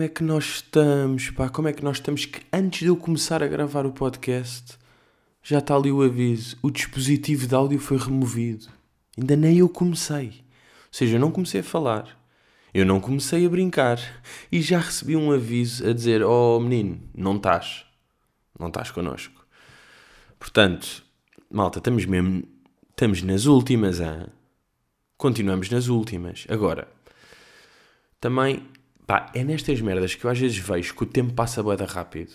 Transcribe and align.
Como 0.00 0.06
é 0.06 0.14
que 0.14 0.24
nós 0.24 0.44
estamos, 0.46 1.28
pá? 1.28 1.50
Como 1.50 1.68
é 1.68 1.74
que 1.74 1.84
nós 1.84 1.98
estamos 1.98 2.24
que 2.24 2.40
antes 2.50 2.80
de 2.80 2.86
eu 2.86 2.96
começar 2.96 3.42
a 3.42 3.46
gravar 3.46 3.84
o 3.84 3.92
podcast 3.92 4.78
já 5.42 5.58
está 5.58 5.76
ali 5.76 5.92
o 5.92 6.00
aviso. 6.00 6.56
O 6.62 6.70
dispositivo 6.70 7.46
de 7.46 7.54
áudio 7.54 7.78
foi 7.78 7.98
removido. 7.98 8.66
Ainda 9.18 9.36
nem 9.36 9.58
eu 9.58 9.68
comecei. 9.68 10.28
Ou 10.28 10.90
seja, 10.90 11.16
eu 11.16 11.20
não 11.20 11.30
comecei 11.30 11.60
a 11.60 11.62
falar. 11.62 12.18
Eu 12.72 12.86
não 12.86 12.98
comecei 12.98 13.44
a 13.44 13.48
brincar. 13.50 13.98
E 14.50 14.62
já 14.62 14.78
recebi 14.78 15.16
um 15.16 15.32
aviso 15.32 15.86
a 15.86 15.92
dizer: 15.92 16.22
Oh 16.22 16.58
menino, 16.58 16.98
não 17.14 17.36
estás. 17.36 17.84
Não 18.58 18.68
estás 18.68 18.90
connosco. 18.90 19.44
Portanto, 20.38 21.04
malta, 21.50 21.78
estamos 21.78 22.06
mesmo. 22.06 22.42
Estamos 22.88 23.22
nas 23.22 23.44
últimas, 23.44 24.00
hein? 24.00 24.28
Continuamos 25.18 25.68
nas 25.68 25.88
últimas. 25.88 26.46
Agora, 26.48 26.88
também, 28.18 28.66
pá, 29.10 29.28
é 29.34 29.42
nestas 29.42 29.80
merdas 29.80 30.14
que 30.14 30.24
eu 30.24 30.30
às 30.30 30.38
vezes 30.38 30.56
vejo 30.56 30.94
que 30.94 31.02
o 31.02 31.06
tempo 31.06 31.32
passa 31.34 31.60
boeda 31.60 31.84
rápido. 31.84 32.34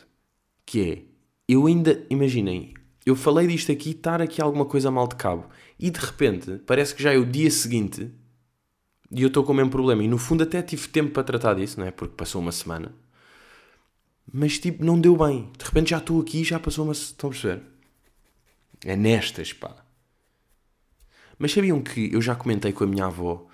Que 0.65 0.91
é, 0.91 1.03
eu 1.47 1.67
ainda, 1.67 2.05
imaginem, 2.09 2.73
eu 3.05 3.15
falei 3.15 3.47
disto 3.47 3.71
aqui, 3.71 3.91
estar 3.91 4.21
aqui 4.21 4.41
alguma 4.41 4.65
coisa 4.65 4.91
mal 4.91 5.07
de 5.07 5.15
cabo. 5.15 5.47
E 5.79 5.89
de 5.89 5.97
repente, 6.01 6.59
parece 6.65 6.93
que 6.93 7.01
já 7.01 7.13
é 7.13 7.17
o 7.17 7.25
dia 7.25 7.49
seguinte 7.49 8.11
e 9.09 9.21
eu 9.21 9.29
estou 9.29 9.45
com 9.45 9.53
o 9.53 9.55
mesmo 9.55 9.71
problema. 9.71 10.03
E 10.03 10.07
no 10.09 10.17
fundo 10.17 10.43
até 10.43 10.61
tive 10.61 10.89
tempo 10.89 11.11
para 11.11 11.23
tratar 11.23 11.53
disso, 11.53 11.79
não 11.79 11.87
é? 11.87 11.91
Porque 11.91 12.13
passou 12.13 12.41
uma 12.41 12.51
semana. 12.51 12.93
Mas 14.29 14.59
tipo, 14.59 14.83
não 14.83 14.99
deu 14.99 15.15
bem. 15.15 15.49
De 15.57 15.63
repente 15.63 15.91
já 15.91 15.99
estou 15.99 16.19
aqui 16.19 16.43
já 16.43 16.59
passou 16.59 16.83
uma... 16.83 16.91
Estão 16.91 17.29
a 17.29 17.31
perceber? 17.31 17.61
É 18.83 18.97
nestas, 18.97 19.53
pá. 19.53 19.77
Mas 21.39 21.53
sabiam 21.53 21.81
que 21.81 22.11
eu 22.11 22.21
já 22.21 22.35
comentei 22.35 22.73
com 22.73 22.83
a 22.83 22.87
minha 22.87 23.05
avó 23.05 23.47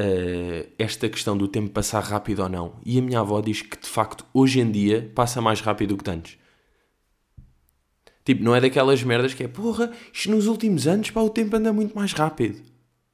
uh, 0.00 0.72
esta 0.78 1.08
questão 1.08 1.36
do 1.36 1.48
tempo 1.48 1.70
passar 1.70 2.00
rápido 2.00 2.42
ou 2.42 2.48
não? 2.48 2.80
E 2.84 2.98
a 2.98 3.02
minha 3.02 3.20
avó 3.20 3.40
diz 3.40 3.62
que 3.62 3.78
de 3.78 3.88
facto 3.88 4.24
hoje 4.32 4.60
em 4.60 4.70
dia 4.70 5.10
passa 5.14 5.40
mais 5.40 5.60
rápido 5.60 5.96
do 5.96 6.02
que 6.02 6.10
antes. 6.10 6.38
Tipo, 8.24 8.42
não 8.42 8.54
é 8.54 8.60
daquelas 8.60 9.02
merdas 9.02 9.34
que 9.34 9.44
é 9.44 9.48
porra, 9.48 9.92
isto 10.12 10.30
nos 10.30 10.46
últimos 10.46 10.86
anos 10.86 11.10
pá, 11.10 11.20
o 11.20 11.30
tempo 11.30 11.56
anda 11.56 11.72
muito 11.72 11.94
mais 11.94 12.12
rápido. 12.12 12.60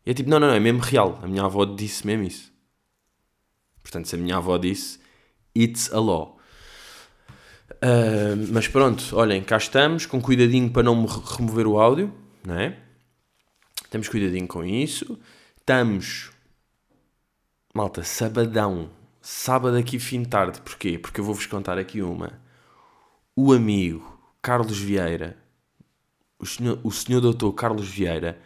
E 0.04 0.10
é 0.10 0.14
tipo, 0.14 0.28
não, 0.30 0.40
não, 0.40 0.48
não, 0.48 0.54
é 0.54 0.60
mesmo 0.60 0.80
real. 0.80 1.18
A 1.22 1.28
minha 1.28 1.44
avó 1.44 1.64
disse 1.64 2.06
mesmo 2.06 2.24
isso. 2.24 2.52
Portanto, 3.82 4.08
se 4.08 4.14
a 4.14 4.18
minha 4.18 4.36
avó 4.36 4.56
disse, 4.58 4.98
it's 5.56 5.92
a 5.92 6.00
law. 6.00 6.38
Uh, 7.74 8.48
mas 8.52 8.68
pronto, 8.68 9.04
olhem, 9.16 9.42
cá 9.42 9.56
estamos, 9.56 10.06
com 10.06 10.20
cuidadinho 10.20 10.70
para 10.70 10.84
não 10.84 11.04
remover 11.04 11.66
o 11.66 11.78
áudio, 11.78 12.12
não 12.46 12.58
é? 12.58 12.78
Temos 13.90 14.08
cuidadinho 14.08 14.46
com 14.46 14.64
isso. 14.64 15.18
Estamos, 15.58 16.30
malta, 17.72 18.02
sabadão, 18.02 18.90
sábado 19.20 19.76
aqui 19.76 19.98
fim 19.98 20.22
de 20.22 20.28
tarde. 20.28 20.60
Porquê? 20.60 20.98
Porque 20.98 21.20
eu 21.20 21.24
vou-vos 21.24 21.46
contar 21.46 21.78
aqui 21.78 22.02
uma. 22.02 22.40
O 23.34 23.52
amigo 23.52 24.20
Carlos 24.42 24.78
Vieira, 24.78 25.36
o 26.38 26.46
senhor, 26.46 26.80
o 26.82 26.90
senhor 26.90 27.20
doutor 27.20 27.52
Carlos 27.54 27.88
Vieira, 27.88 28.40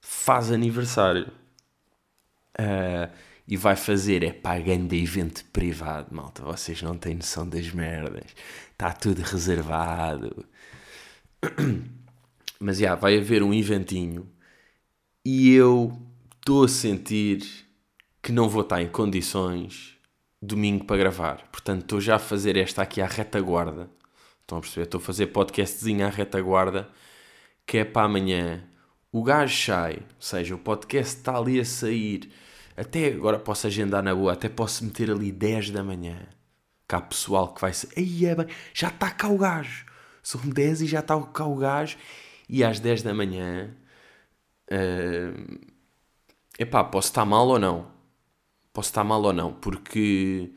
faz 0.00 0.50
aniversário. 0.50 1.28
Uh, 2.58 3.10
e 3.46 3.56
vai 3.56 3.76
fazer, 3.76 4.22
é 4.22 4.32
pagando 4.32 4.94
evento 4.94 5.44
privado, 5.46 6.14
malta. 6.14 6.42
Vocês 6.42 6.80
não 6.82 6.96
têm 6.96 7.16
noção 7.16 7.46
das 7.48 7.70
merdas. 7.70 8.34
Está 8.72 8.92
tudo 8.92 9.20
reservado. 9.20 10.46
Mas 12.58 12.78
já, 12.78 12.94
vai 12.94 13.18
haver 13.18 13.42
um 13.42 13.52
eventinho 13.52 14.26
e 15.24 15.52
eu 15.52 15.92
estou 16.36 16.64
a 16.64 16.68
sentir 16.68 17.63
que 18.24 18.32
não 18.32 18.48
vou 18.48 18.62
estar 18.62 18.80
em 18.80 18.88
condições 18.88 19.98
domingo 20.40 20.86
para 20.86 20.96
gravar. 20.96 21.46
Portanto, 21.52 21.82
estou 21.82 22.00
já 22.00 22.16
a 22.16 22.18
fazer 22.18 22.56
esta 22.56 22.80
aqui 22.80 23.02
à 23.02 23.06
retaguarda. 23.06 23.90
Estão 24.40 24.56
a 24.56 24.60
perceber? 24.62 24.84
Estou 24.84 24.98
a 24.98 25.04
fazer 25.04 25.26
podcastzinho 25.26 26.06
à 26.06 26.08
retaguarda, 26.08 26.88
que 27.66 27.76
é 27.76 27.84
para 27.84 28.06
amanhã. 28.06 28.64
O 29.12 29.22
gajo 29.22 29.54
sai, 29.54 29.96
ou 29.96 30.22
seja, 30.22 30.54
o 30.54 30.58
podcast 30.58 31.18
está 31.18 31.36
ali 31.36 31.60
a 31.60 31.66
sair. 31.66 32.32
Até 32.74 33.08
agora 33.08 33.38
posso 33.38 33.66
agendar 33.66 34.02
na 34.02 34.14
boa, 34.14 34.32
até 34.32 34.48
posso 34.48 34.86
meter 34.86 35.10
ali 35.10 35.30
10 35.30 35.70
da 35.70 35.84
manhã. 35.84 36.26
Cá 36.88 37.02
pessoal 37.02 37.52
que 37.52 37.60
vai 37.60 37.74
ser. 37.74 37.90
Aí 37.94 38.24
é 38.24 38.34
bem, 38.34 38.46
já 38.72 38.88
está 38.88 39.10
cá 39.10 39.28
o 39.28 39.36
gajo. 39.36 39.84
São 40.22 40.40
10 40.40 40.80
e 40.80 40.86
já 40.86 41.00
está 41.00 41.20
cá 41.20 41.44
o 41.44 41.56
gajo. 41.56 41.98
E 42.48 42.64
às 42.64 42.80
10 42.80 43.02
da 43.02 43.12
manhã. 43.12 43.70
Uh, 44.70 45.60
epá, 46.58 46.82
posso 46.82 47.08
estar 47.08 47.26
mal 47.26 47.46
ou 47.46 47.58
não? 47.58 47.93
Posso 48.74 48.90
estar 48.90 49.04
mal 49.04 49.22
ou 49.22 49.32
não? 49.32 49.52
Porque 49.52 50.50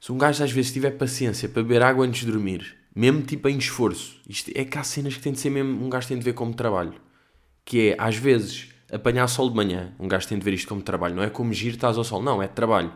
se 0.00 0.10
um 0.10 0.16
gajo 0.16 0.42
às 0.42 0.50
vezes 0.50 0.72
tiver 0.72 0.92
paciência 0.92 1.48
para 1.48 1.62
beber 1.62 1.82
água 1.82 2.04
antes 2.04 2.24
de 2.24 2.32
dormir, 2.32 2.76
mesmo 2.92 3.22
tipo 3.22 3.46
em 3.48 3.58
esforço, 3.58 4.18
isto 4.26 4.50
é 4.54 4.64
que 4.64 4.78
há 4.78 4.82
cenas 4.82 5.14
que 5.14 5.20
tem 5.20 5.32
de 5.32 5.38
ser 5.38 5.50
mesmo, 5.50 5.84
um 5.84 5.90
gajo 5.90 6.08
tem 6.08 6.18
de 6.18 6.24
ver 6.24 6.32
como 6.32 6.54
trabalho. 6.54 6.94
Que 7.62 7.90
é, 7.90 7.96
às 7.98 8.16
vezes, 8.16 8.70
apanhar 8.90 9.28
sol 9.28 9.50
de 9.50 9.54
manhã, 9.54 9.94
um 10.00 10.08
gajo 10.08 10.26
tem 10.26 10.38
de 10.38 10.44
ver 10.44 10.54
isto 10.54 10.66
como 10.66 10.80
trabalho, 10.80 11.14
não 11.14 11.22
é 11.22 11.28
como 11.28 11.52
giro, 11.52 11.76
estás 11.76 11.98
ao 11.98 12.04
sol, 12.04 12.22
não, 12.22 12.42
é 12.42 12.48
trabalho. 12.48 12.92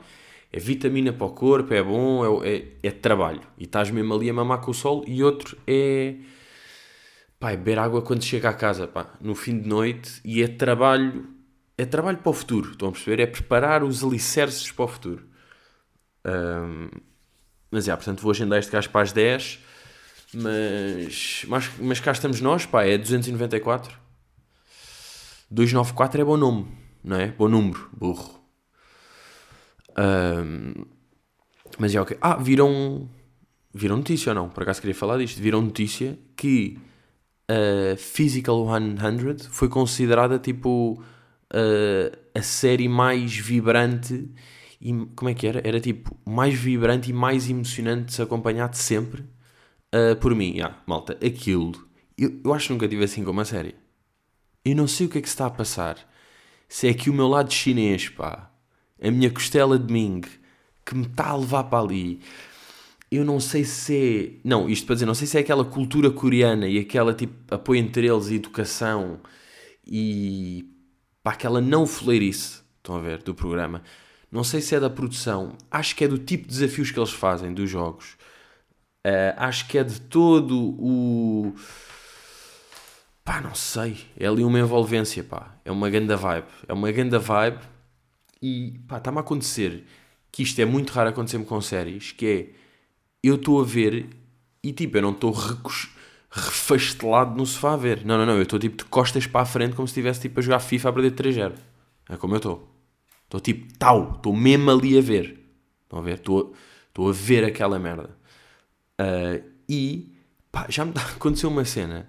É 0.51 0.59
vitamina 0.59 1.13
para 1.13 1.27
o 1.27 1.31
corpo, 1.31 1.75
é 1.75 1.83
bom, 1.83 2.43
é, 2.43 2.57
é, 2.57 2.65
é 2.83 2.91
trabalho. 2.91 3.43
E 3.59 3.65
estás 3.65 3.91
mesmo 3.91 4.15
ali 4.15 4.31
a 4.31 4.33
mamar 4.33 4.63
com 4.63 4.71
o 4.71 4.75
sol. 4.75 5.05
E 5.07 5.23
outro 5.23 5.57
é, 5.67 6.17
pá, 7.39 7.53
é 7.53 7.57
beber 7.57 7.79
água 7.79 8.01
quando 8.01 8.25
chega 8.25 8.49
à 8.49 8.55
casa, 8.55 8.89
pá, 8.89 9.15
no 9.21 9.35
fim 9.35 9.61
de 9.61 9.69
noite. 9.69 10.21
E 10.25 10.43
é 10.43 10.49
trabalho, 10.49 11.36
é 11.79 11.85
trabalho 11.85 12.19
para 12.19 12.31
o 12.31 12.33
futuro, 12.33 12.73
estão 12.73 12.89
a 12.89 12.93
perceber? 12.93 13.23
É 13.23 13.27
preparar 13.27 13.85
os 13.85 14.03
alicerces 14.03 14.71
para 14.71 14.85
o 14.85 14.89
futuro. 14.89 15.27
Um, 16.25 16.89
mas 17.71 17.87
é, 17.89 17.95
portanto 17.95 18.23
vou 18.23 18.31
agendar 18.31 18.59
este 18.59 18.73
gajo 18.73 18.91
para 18.91 19.03
as 19.03 19.13
10. 19.13 19.61
Mas, 20.35 21.45
mas, 21.47 21.71
mas 21.79 22.01
cá 22.01 22.13
estamos 22.13 22.41
nós, 22.41 22.67
pá, 22.67 22.85
é 22.85 22.99
294. 22.99 23.97
294 25.51 26.21
é 26.21 26.25
bom 26.25 26.37
nome, 26.37 26.67
não 27.05 27.17
é? 27.17 27.29
Bom 27.29 27.49
número, 27.49 27.89
burro. 27.93 28.41
Um, 29.99 30.85
mas 31.79 31.95
é 31.95 32.01
ok. 32.01 32.17
Ah, 32.21 32.37
viram, 32.37 33.09
viram 33.73 33.97
notícia 33.99 34.31
ou 34.31 34.35
não? 34.35 34.49
Por 34.49 34.63
acaso 34.63 34.81
queria 34.81 34.95
falar 34.95 35.19
disto. 35.19 35.41
Viram 35.41 35.63
notícia 35.63 36.19
que 36.37 36.79
a 37.49 37.97
Physical 37.97 38.67
100 38.67 39.51
foi 39.51 39.69
considerada 39.69 40.39
tipo 40.39 41.03
uh, 41.53 42.17
a 42.35 42.43
série 42.43 42.89
mais 42.89 43.37
vibrante 43.37 44.31
e 44.81 44.93
como 45.15 45.29
é 45.31 45.35
que 45.35 45.47
era? 45.47 45.67
Era 45.67 45.81
tipo 45.81 46.17
mais 46.25 46.55
vibrante 46.55 47.11
e 47.11 47.13
mais 47.13 47.49
emocionante 47.49 48.07
de 48.07 48.15
se 48.15 48.23
acompanhar 48.23 48.69
de 48.69 48.79
sempre 48.79 49.23
uh, 49.95 50.17
por 50.21 50.35
mim. 50.35 50.53
Yeah, 50.53 50.83
malta, 50.87 51.15
aquilo. 51.25 51.73
Eu, 52.17 52.41
eu 52.45 52.55
acho 52.55 52.69
que 52.69 52.73
nunca 52.73 52.89
tive 52.89 53.05
assim 53.05 53.25
com 53.25 53.31
uma 53.31 53.45
série. 53.45 53.75
Eu 54.65 54.77
não 54.77 54.87
sei 54.87 55.07
o 55.07 55.11
que 55.11 55.19
é 55.19 55.21
que 55.21 55.29
se 55.29 55.35
está 55.35 55.47
a 55.47 55.51
passar. 55.51 55.97
Se 56.69 56.89
é 56.89 56.95
que 56.95 57.09
o 57.11 57.15
meu 57.15 57.29
lado 57.29 57.53
chinês, 57.53 58.09
pá, 58.09 58.51
a 59.01 59.11
minha 59.11 59.31
costela 59.31 59.79
de 59.79 59.93
Ming, 59.93 60.23
que 60.85 60.95
me 60.95 61.07
está 61.07 61.29
a 61.29 61.37
levar 61.37 61.65
para 61.65 61.83
ali. 61.85 62.21
Eu 63.11 63.25
não 63.25 63.39
sei 63.41 63.65
se 63.65 64.41
é. 64.45 64.49
Não, 64.49 64.69
isto 64.69 64.87
para 64.87 64.95
dizer, 64.95 65.07
não 65.07 65.15
sei 65.15 65.27
se 65.27 65.37
é 65.39 65.41
aquela 65.41 65.65
cultura 65.65 66.11
coreana 66.11 66.67
e 66.69 66.79
aquela 66.79 67.15
tipo 67.15 67.35
apoio 67.55 67.81
entre 67.81 68.07
eles 68.09 68.29
e 68.29 68.37
educação 68.37 69.21
e 69.87 70.76
pá, 71.27 71.33
aquela 71.33 71.61
não 71.61 71.89
foleirice, 71.89 72.63
estão 72.77 72.95
a 72.95 73.01
ver, 73.01 73.21
do 73.21 73.35
programa. 73.35 73.83
Não 74.31 74.45
sei 74.45 74.61
se 74.61 74.77
é 74.77 74.81
da 74.81 74.89
produção, 74.89 75.57
acho 75.69 75.97
que 75.97 76.05
é 76.05 76.09
do 76.09 76.19
tipo 76.19 76.45
de 76.45 76.51
desafios 76.51 76.93
que 76.93 77.01
eles 77.01 77.11
fazem 77.11 77.53
dos 77.53 77.69
jogos. 77.69 78.13
Uh, 79.05 79.35
acho 79.37 79.67
que 79.67 79.77
é 79.77 79.83
de 79.83 80.01
todo 80.03 80.57
o. 80.79 81.53
Pá, 83.25 83.41
não 83.41 83.57
sei. 83.57 84.07
É 84.17 84.29
ali 84.29 84.45
uma 84.45 84.61
envolvência, 84.61 85.25
pá. 85.25 85.57
É 85.65 85.73
uma 85.73 85.91
ganda 85.91 86.17
vibe. 86.17 86.47
É 86.69 86.73
uma 86.73 86.93
ganda 86.93 87.19
vibe. 87.19 87.59
E, 88.41 88.79
pá, 88.87 88.99
está-me 88.99 89.19
a 89.19 89.21
acontecer 89.23 89.85
que 90.31 90.45
isto 90.45 90.61
é 90.61 90.65
muito 90.65 90.93
raro 90.93 91.09
acontecer-me 91.09 91.45
com 91.45 91.61
séries, 91.61 92.13
que 92.13 92.27
é 92.27 92.49
eu 93.21 93.35
estou 93.35 93.61
a 93.61 93.65
ver 93.65 94.11
e 94.63 94.73
tipo, 94.73 94.99
eu 94.99 95.03
não 95.03 95.11
estou 95.11 95.33
refastelado 96.31 97.37
no 97.37 97.47
sofá 97.47 97.75
a 97.75 97.77
ver. 97.77 98.05
Não, 98.05 98.19
não, 98.19 98.27
não, 98.27 98.37
eu 98.37 98.43
estou 98.43 98.59
tipo 98.59 98.77
de 98.77 98.85
costas 98.85 99.27
para 99.27 99.43
a 99.43 99.47
frente 99.47 99.75
como 99.75 99.87
se 99.87 99.93
estivesse 99.93 100.21
tipo 100.21 100.41
a 100.41 100.43
jogar 100.43 100.61
FIFA 100.61 100.89
a 100.89 100.93
perder 100.93 101.13
3-0. 101.13 101.53
É 102.09 102.17
como 102.17 102.35
eu 102.35 102.39
estou. 102.39 102.69
Estou 103.25 103.41
tipo, 103.41 103.77
tal, 103.79 104.13
estou 104.17 104.35
mesmo 104.35 104.71
ali 104.71 104.97
a 104.99 105.01
ver. 105.01 105.41
Estão 105.85 105.99
a 105.99 106.03
ver? 106.03 106.15
Estou, 106.15 106.55
a 107.09 107.13
ver 107.13 107.45
aquela 107.45 107.79
merda. 107.79 108.17
Uh, 109.01 109.45
e 109.69 110.13
pá, 110.51 110.67
já 110.69 110.85
me 110.85 110.93
aconteceu 111.17 111.51
uma 111.51 111.65
cena 111.65 112.09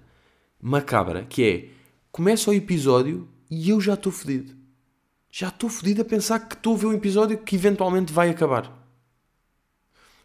macabra 0.61 1.23
que 1.25 1.43
é 1.43 1.69
começa 2.11 2.49
o 2.49 2.53
episódio 2.53 3.27
e 3.49 3.69
eu 3.69 3.79
já 3.79 3.93
estou 3.93 4.11
fodido. 4.11 4.55
Já 5.29 5.49
estou 5.49 5.69
fodido 5.69 6.01
a 6.01 6.05
pensar 6.05 6.39
que 6.39 6.55
estou 6.55 6.75
a 6.75 6.77
ver 6.77 6.85
um 6.87 6.93
episódio 6.93 7.37
que 7.37 7.55
eventualmente 7.55 8.11
vai 8.11 8.29
acabar. 8.29 8.71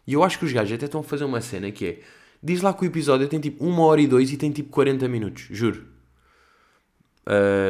E 0.05 0.13
eu 0.13 0.23
acho 0.23 0.39
que 0.39 0.45
os 0.45 0.51
gajos 0.51 0.73
até 0.73 0.85
estão 0.85 1.01
a 1.01 1.03
fazer 1.03 1.23
uma 1.23 1.41
cena 1.41 1.71
que 1.71 1.85
é 1.85 2.01
diz 2.43 2.61
lá 2.61 2.73
que 2.73 2.83
o 2.83 2.85
episódio 2.85 3.27
tem 3.27 3.39
tipo 3.39 3.65
1 3.65 3.79
hora 3.79 4.01
e 4.01 4.07
2 4.07 4.33
e 4.33 4.37
tem 4.37 4.51
tipo 4.51 4.69
40 4.69 5.07
minutos, 5.07 5.47
juro. 5.49 5.87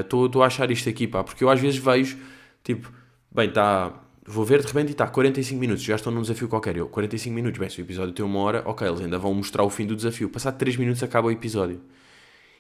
Estou 0.02 0.28
uh, 0.36 0.42
a 0.42 0.48
achar 0.48 0.72
isto 0.72 0.90
aqui, 0.90 1.08
pá, 1.08 1.24
porque 1.24 1.44
eu 1.44 1.50
às 1.50 1.60
vezes 1.60 1.78
vejo 1.78 2.18
tipo 2.64 2.92
Bem, 3.34 3.50
está 3.50 4.00
vou 4.26 4.46
ver 4.46 4.62
de 4.62 4.68
repente 4.68 4.90
e 4.90 4.92
está 4.92 5.08
45 5.08 5.60
minutos, 5.60 5.84
já 5.84 5.96
estão 5.96 6.12
num 6.14 6.22
desafio 6.22 6.48
qualquer. 6.48 6.78
Eu, 6.78 6.88
45 6.88 7.34
minutos, 7.34 7.60
bem, 7.60 7.68
se 7.70 7.82
o 7.82 7.84
episódio 7.84 8.14
tem 8.14 8.24
uma 8.24 8.40
hora, 8.40 8.62
ok, 8.66 8.88
eles 8.88 9.02
ainda 9.02 9.18
vão 9.18 9.34
mostrar 9.34 9.64
o 9.64 9.70
fim 9.70 9.88
do 9.88 9.96
desafio. 9.96 10.30
Passado 10.30 10.58
3 10.58 10.78
minutos 10.78 11.02
acaba 11.02 11.28
o 11.28 11.32
episódio. 11.32 11.82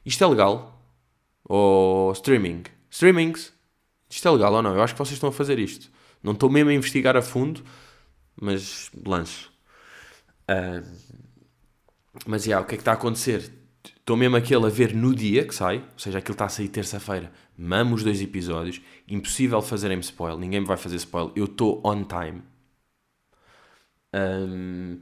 Isto 0.03 0.23
é 0.23 0.27
legal? 0.27 0.81
Ou 1.45 2.11
streaming? 2.13 2.63
Streamings? 2.89 3.53
Isto 4.09 4.27
é 4.27 4.31
legal 4.31 4.53
ou 4.53 4.61
não? 4.63 4.73
Eu 4.73 4.81
acho 4.81 4.93
que 4.93 4.97
vocês 4.97 5.13
estão 5.13 5.29
a 5.29 5.31
fazer 5.31 5.59
isto. 5.59 5.91
Não 6.23 6.33
estou 6.33 6.49
mesmo 6.49 6.71
a 6.71 6.73
investigar 6.73 7.15
a 7.15 7.21
fundo, 7.21 7.63
mas 8.39 8.89
lanço. 9.05 9.51
Uh, 10.49 10.83
mas, 12.27 12.45
yeah, 12.45 12.63
o 12.63 12.67
que 12.67 12.75
é 12.75 12.77
que 12.77 12.81
está 12.81 12.91
a 12.91 12.95
acontecer? 12.95 13.51
Estou 13.83 14.15
mesmo 14.15 14.35
aquele 14.35 14.65
a 14.65 14.69
ver 14.69 14.93
no 14.93 15.13
dia 15.15 15.45
que 15.45 15.53
sai, 15.53 15.77
ou 15.77 15.99
seja, 15.99 16.19
aquilo 16.19 16.33
está 16.33 16.45
a 16.45 16.49
sair 16.49 16.67
terça-feira. 16.69 17.31
Mamo 17.57 17.95
os 17.95 18.03
dois 18.03 18.21
episódios. 18.21 18.81
Impossível 19.07 19.61
fazerem-me 19.61 20.03
spoil. 20.03 20.37
Ninguém 20.37 20.61
me 20.61 20.67
vai 20.67 20.77
fazer 20.77 20.97
spoil. 20.97 21.31
Eu 21.35 21.45
estou 21.45 21.81
on 21.85 22.03
time. 22.03 22.43
Um, 24.13 24.99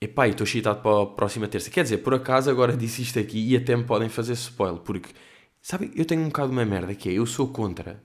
epá, 0.00 0.28
estou 0.28 0.44
excitado 0.44 0.80
para 0.82 1.02
a 1.02 1.06
próxima 1.06 1.48
terça. 1.48 1.70
Quer 1.70 1.84
dizer, 1.84 1.98
por 1.98 2.14
acaso 2.14 2.50
agora 2.50 2.76
disse 2.76 3.02
isto 3.02 3.18
aqui 3.18 3.52
e 3.52 3.56
até 3.56 3.76
me 3.76 3.84
podem 3.84 4.08
fazer 4.08 4.32
spoil. 4.34 4.78
Porque, 4.78 5.10
sabe, 5.62 5.92
eu 5.94 6.04
tenho 6.04 6.22
um 6.22 6.26
bocado 6.28 6.52
uma 6.52 6.64
merda 6.64 6.94
que 6.94 7.08
é, 7.08 7.12
eu 7.12 7.26
sou 7.26 7.48
contra 7.48 8.02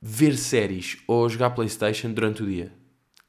ver 0.00 0.36
séries 0.36 0.98
ou 1.08 1.28
jogar 1.28 1.50
Playstation 1.50 2.12
durante 2.12 2.42
o 2.42 2.46
dia. 2.46 2.72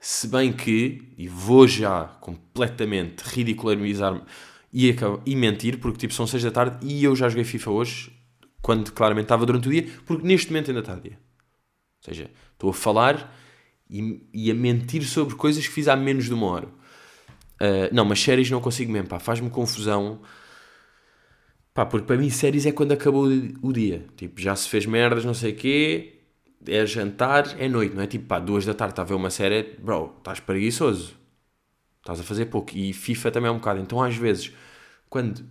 Se 0.07 0.27
bem 0.27 0.53
que, 0.53 1.01
e 1.17 1.27
vou 1.27 1.67
já 1.67 2.03
completamente 2.21 3.23
ridicularizar-me 3.23 4.21
e, 4.71 4.95
e 5.25 5.35
mentir, 5.35 5.79
porque 5.79 5.97
tipo 5.97 6.13
são 6.13 6.27
6 6.27 6.43
da 6.43 6.51
tarde 6.51 6.85
e 6.85 7.03
eu 7.03 7.15
já 7.15 7.27
joguei 7.27 7.43
FIFA 7.43 7.71
hoje, 7.71 8.11
quando 8.61 8.91
claramente 8.91 9.25
estava 9.25 9.47
durante 9.47 9.67
o 9.67 9.71
dia, 9.71 9.89
porque 10.05 10.23
neste 10.23 10.51
momento 10.51 10.69
ainda 10.69 10.81
está 10.81 10.93
dia. 10.93 11.13
Ou 11.13 12.13
seja, 12.13 12.29
estou 12.53 12.69
a 12.69 12.73
falar 12.73 13.35
e, 13.89 14.29
e, 14.31 14.51
a 14.51 14.53
mentir 14.53 15.03
sobre 15.05 15.33
coisas 15.33 15.67
que 15.67 15.73
fiz 15.73 15.87
há 15.87 15.95
menos 15.95 16.25
de 16.25 16.35
uma 16.35 16.45
hora. 16.45 16.67
Uh, 16.67 17.89
não, 17.91 18.05
mas 18.05 18.21
séries 18.21 18.51
não 18.51 18.61
consigo 18.61 18.91
mesmo, 18.91 19.07
pá, 19.07 19.17
faz-me 19.17 19.49
confusão. 19.49 20.21
Pá, 21.73 21.83
porque 21.83 22.05
para 22.05 22.17
mim 22.17 22.29
séries 22.29 22.67
é 22.67 22.71
quando 22.71 22.91
acabou 22.91 23.25
o 23.59 23.73
dia. 23.73 24.05
Tipo, 24.15 24.39
já 24.39 24.55
se 24.55 24.69
fez 24.69 24.85
merdas, 24.85 25.25
não 25.25 25.33
sei 25.33 25.53
o 25.53 25.55
quê, 25.55 26.14
é 26.67 26.85
jantar, 26.85 27.59
é 27.59 27.67
noite, 27.67 27.95
não 27.95 28.03
é? 28.03 28.07
Tipo, 28.07 28.25
pá, 28.25 28.39
duas 28.39 28.65
da 28.65 28.73
tarde 28.73 28.93
está 28.93 29.01
a 29.01 29.05
ver 29.05 29.13
uma 29.13 29.29
série, 29.29 29.77
bro, 29.79 30.15
estás 30.17 30.39
preguiçoso. 30.39 31.15
Estás 31.99 32.19
a 32.19 32.23
fazer 32.23 32.45
pouco. 32.45 32.77
E 32.77 32.93
FIFA 32.93 33.31
também 33.31 33.49
é 33.49 33.51
um 33.51 33.57
bocado. 33.57 33.79
Então, 33.79 34.01
às 34.01 34.15
vezes, 34.15 34.51
quando 35.09 35.43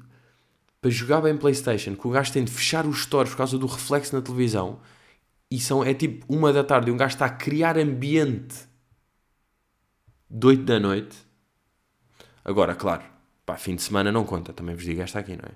para 0.84 0.90
jogar 0.90 1.22
bem 1.22 1.34
Playstation, 1.34 1.96
que 1.96 2.06
o 2.06 2.10
gajo 2.10 2.30
tem 2.30 2.44
de 2.44 2.52
fechar 2.52 2.86
os 2.86 3.04
stores 3.04 3.30
por 3.30 3.38
causa 3.38 3.56
do 3.56 3.66
reflexo 3.66 4.14
na 4.14 4.20
televisão, 4.20 4.80
e 5.50 5.58
são, 5.58 5.82
é 5.82 5.94
tipo 5.94 6.26
uma 6.28 6.52
da 6.52 6.62
tarde 6.62 6.90
e 6.90 6.92
um 6.92 6.96
gajo 6.98 7.14
está 7.14 7.24
a 7.24 7.30
criar 7.30 7.78
ambiente 7.78 8.54
de 10.28 10.46
8 10.46 10.62
da 10.62 10.78
noite. 10.78 11.16
Agora, 12.44 12.74
claro, 12.74 13.02
pá, 13.46 13.56
fim 13.56 13.76
de 13.76 13.82
semana 13.82 14.12
não 14.12 14.24
conta, 14.24 14.52
também 14.52 14.74
vos 14.74 14.84
digo 14.84 15.00
esta 15.00 15.20
aqui, 15.20 15.32
não 15.32 15.48
é? 15.48 15.54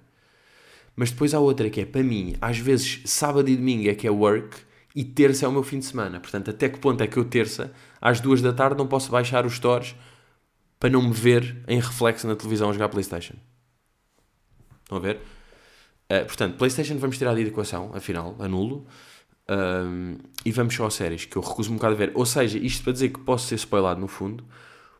Mas 0.96 1.10
depois 1.10 1.34
há 1.34 1.40
outra 1.40 1.68
que 1.68 1.82
é, 1.82 1.84
para 1.84 2.02
mim, 2.02 2.34
às 2.40 2.58
vezes 2.58 3.02
sábado 3.04 3.50
e 3.50 3.56
domingo 3.56 3.88
é 3.90 3.94
que 3.94 4.06
é 4.06 4.10
work 4.10 4.56
e 4.98 5.04
terça 5.04 5.46
é 5.46 5.48
o 5.48 5.52
meu 5.52 5.62
fim 5.62 5.78
de 5.78 5.84
semana. 5.84 6.18
Portanto, 6.18 6.50
até 6.50 6.68
que 6.68 6.80
ponto 6.80 7.00
é 7.00 7.06
que 7.06 7.16
eu 7.16 7.24
terça, 7.24 7.72
às 8.00 8.18
duas 8.18 8.42
da 8.42 8.52
tarde, 8.52 8.76
não 8.76 8.88
posso 8.88 9.12
baixar 9.12 9.46
os 9.46 9.52
stores 9.54 9.94
para 10.80 10.90
não 10.90 11.00
me 11.00 11.12
ver 11.12 11.62
em 11.68 11.78
reflexo 11.78 12.26
na 12.26 12.34
televisão 12.34 12.68
a 12.68 12.72
jogar 12.72 12.88
Playstation? 12.88 13.36
Estão 14.82 14.98
a 14.98 15.00
ver? 15.00 15.20
Uh, 16.10 16.26
portanto, 16.26 16.56
PlayStation 16.56 16.98
vamos 16.98 17.16
tirar 17.16 17.32
de 17.36 17.42
equação, 17.42 17.92
afinal, 17.94 18.34
anulo. 18.40 18.88
Um, 19.48 20.16
e 20.44 20.50
vamos 20.50 20.74
só 20.74 20.86
a 20.86 20.90
séries, 20.90 21.26
que 21.26 21.36
eu 21.36 21.42
recuso 21.42 21.70
um 21.70 21.76
bocado 21.76 21.94
a 21.94 21.96
ver. 21.96 22.10
Ou 22.16 22.26
seja, 22.26 22.58
isto 22.58 22.82
para 22.82 22.92
dizer 22.92 23.10
que 23.10 23.20
posso 23.20 23.46
ser 23.46 23.54
spoilado 23.54 24.00
no 24.00 24.08
fundo, 24.08 24.44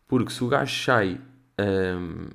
porque 0.07 0.31
se 0.31 0.45
o 0.45 0.47
gajo 0.47 0.81
sai 0.85 1.21
um, 1.59 2.29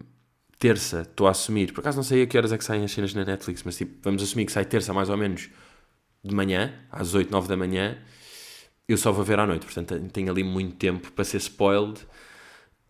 terça, 0.59 1.03
estou 1.03 1.27
a 1.27 1.31
assumir, 1.31 1.71
por 1.71 1.79
acaso 1.79 1.95
não 1.95 2.03
sei 2.03 2.23
a 2.23 2.27
que 2.27 2.37
horas 2.37 2.51
é 2.51 2.57
que 2.57 2.65
saem 2.65 2.83
as 2.83 2.91
cenas 2.91 3.13
na 3.13 3.23
Netflix, 3.23 3.63
mas 3.63 3.77
tipo, 3.77 3.93
vamos 4.03 4.21
assumir 4.21 4.45
que 4.47 4.51
sai 4.51 4.65
terça 4.65 4.93
mais 4.93 5.09
ou 5.09 5.15
menos 5.15 5.49
de 6.23 6.33
manhã, 6.33 6.73
às 6.91 7.13
8, 7.13 7.31
9 7.31 7.47
da 7.47 7.57
manhã, 7.57 7.97
eu 8.87 8.97
só 8.97 9.11
vou 9.11 9.23
ver 9.23 9.39
à 9.39 9.45
noite, 9.45 9.65
portanto 9.65 9.97
tenho 10.11 10.31
ali 10.31 10.43
muito 10.43 10.75
tempo 10.75 11.11
para 11.11 11.23
ser 11.23 11.37
spoiled 11.37 12.05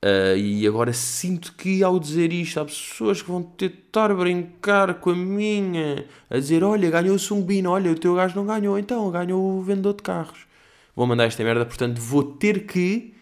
Uh, 0.04 0.36
e 0.36 0.68
agora 0.68 0.92
sinto 0.92 1.54
que 1.54 1.82
ao 1.82 1.98
dizer 1.98 2.34
isto 2.34 2.60
há 2.60 2.66
pessoas 2.66 3.22
que 3.22 3.32
vão 3.32 3.42
tentar 3.42 4.14
brincar 4.14 4.96
com 4.96 5.12
a 5.12 5.16
minha, 5.16 6.06
a 6.30 6.38
dizer: 6.38 6.62
Olha, 6.62 6.92
ganhou-se 6.92 7.34
um 7.34 7.42
bino, 7.42 7.70
olha, 7.70 7.90
o 7.90 7.96
teu 7.96 8.14
gajo 8.14 8.36
não 8.36 8.46
ganhou, 8.46 8.78
então 8.78 9.10
ganhou 9.10 9.60
o 9.60 9.62
vendedor 9.62 9.94
de 9.94 10.04
carros. 10.04 10.46
Vou 10.94 11.08
mandar 11.08 11.24
esta 11.24 11.42
merda, 11.42 11.66
portanto 11.66 12.02
vou 12.02 12.22
ter 12.22 12.66
que, 12.66 13.14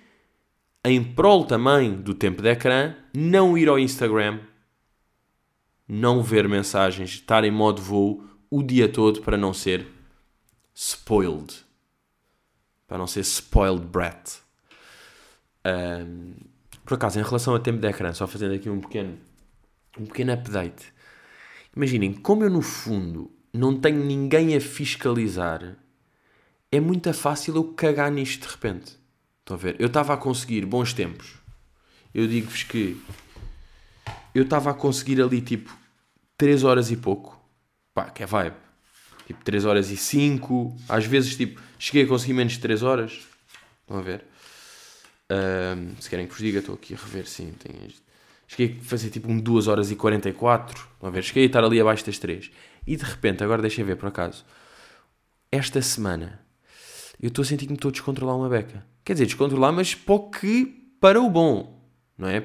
em 0.84 1.04
prol 1.04 1.46
também 1.46 1.94
do 1.94 2.16
tempo 2.16 2.42
de 2.42 2.50
ecrã, 2.50 2.96
não 3.14 3.56
ir 3.56 3.70
ao 3.70 3.78
Instagram, 3.78 4.40
não 5.88 6.24
ver 6.24 6.50
mensagens, 6.50 7.12
estar 7.12 7.44
em 7.44 7.52
modo 7.52 7.80
voo 7.80 8.24
o 8.50 8.64
dia 8.64 8.90
todo 8.90 9.22
para 9.22 9.38
não 9.38 9.54
ser 9.54 9.86
spoiled. 10.82 11.64
Para 12.88 12.98
não 12.98 13.06
ser 13.06 13.22
spoiled 13.22 13.86
brat. 13.86 14.40
Um, 15.64 16.34
por 16.84 16.96
acaso, 16.96 17.20
em 17.20 17.24
relação 17.24 17.54
a 17.54 17.60
tempo 17.60 17.80
de 17.80 17.88
ecrã, 17.88 18.12
só 18.14 18.26
fazendo 18.26 18.56
aqui 18.56 18.68
um 18.70 18.82
pequeno, 18.82 19.18
um 20.00 20.06
pequeno 20.06 20.34
update. 20.34 20.92
Imaginem, 21.76 22.14
como 22.14 22.44
eu 22.44 22.50
no 22.50 22.64
fundo 22.64 23.32
não 23.54 23.80
tenho 23.80 24.04
ninguém 24.04 24.56
a 24.56 24.60
fiscalizar, 24.60 25.78
é 26.72 26.80
muito 26.80 27.14
fácil 27.14 27.56
eu 27.56 27.74
cagar 27.74 28.12
nisto 28.12 28.48
de 28.48 28.52
repente. 28.52 29.00
Estão 29.40 29.56
a 29.56 29.60
ver? 29.60 29.76
Eu 29.80 29.88
estava 29.88 30.14
a 30.14 30.18
conseguir 30.18 30.66
bons 30.66 30.94
tempos. 30.94 31.36
Eu 32.14 32.28
digo-vos 32.28 32.64
que 32.64 33.00
eu 34.34 34.44
estava 34.44 34.72
a 34.72 34.74
conseguir 34.74 35.22
ali 35.22 35.42
tipo 35.42 35.74
3 36.38 36.64
horas 36.64 36.90
e 36.90 36.98
pouco. 36.98 37.40
Pá, 37.94 38.10
que 38.10 38.24
é 38.24 38.26
vibe. 38.26 38.71
Tipo 39.32 39.46
3 39.46 39.66
horas 39.66 39.90
e 39.90 39.98
5. 39.98 40.76
Às 40.90 41.06
vezes 41.06 41.36
tipo 41.38 41.62
cheguei 41.80 42.04
a 42.04 42.08
conseguir 42.08 42.34
menos 42.34 42.54
de 42.54 42.60
3 42.60 42.84
horas. 42.84 43.20
Estão 43.82 43.98
a 43.98 44.02
ver? 44.02 44.26
Um, 45.32 45.96
se 46.02 46.10
querem 46.10 46.28
que 46.28 46.34
vos 46.34 46.42
diga, 46.42 46.60
estou 46.60 46.76
aqui 46.76 46.94
a 46.94 46.98
rever, 46.98 47.26
sim. 47.26 47.54
Tenho... 47.58 47.88
Cheguei 48.48 48.78
a 48.78 48.84
fazer 48.84 49.10
tipo 49.10 49.32
um 49.32 49.40
2 49.40 49.68
horas 49.68 49.90
e 49.90 49.96
44. 49.96 50.86
a 51.02 51.10
ver, 51.10 51.24
cheguei 51.24 51.44
a 51.44 51.46
estar 51.46 51.64
ali 51.64 51.80
abaixo 51.80 52.06
das 52.06 52.20
3. 52.20 52.52
E 52.86 52.98
de 52.98 53.04
repente, 53.04 53.42
agora 53.42 53.62
deixem 53.62 53.86
ver 53.86 53.96
por 53.96 54.10
acaso. 54.10 54.44
Esta 55.50 55.82
semana 55.82 56.42
eu 57.22 57.30
estou 57.30 57.44
a 57.44 57.46
sentir 57.46 57.66
que 57.66 57.72
me 57.72 57.78
estou 57.78 57.90
a 57.90 57.92
descontrolar 57.92 58.36
uma 58.36 58.50
beca. 58.50 58.86
Quer 59.06 59.14
dizer, 59.14 59.28
descontrolar, 59.28 59.72
mas 59.72 59.96
pouco 59.96 60.38
que 60.40 60.66
para 61.00 61.22
o 61.22 61.30
bom, 61.30 61.82
não 62.18 62.28
é? 62.28 62.44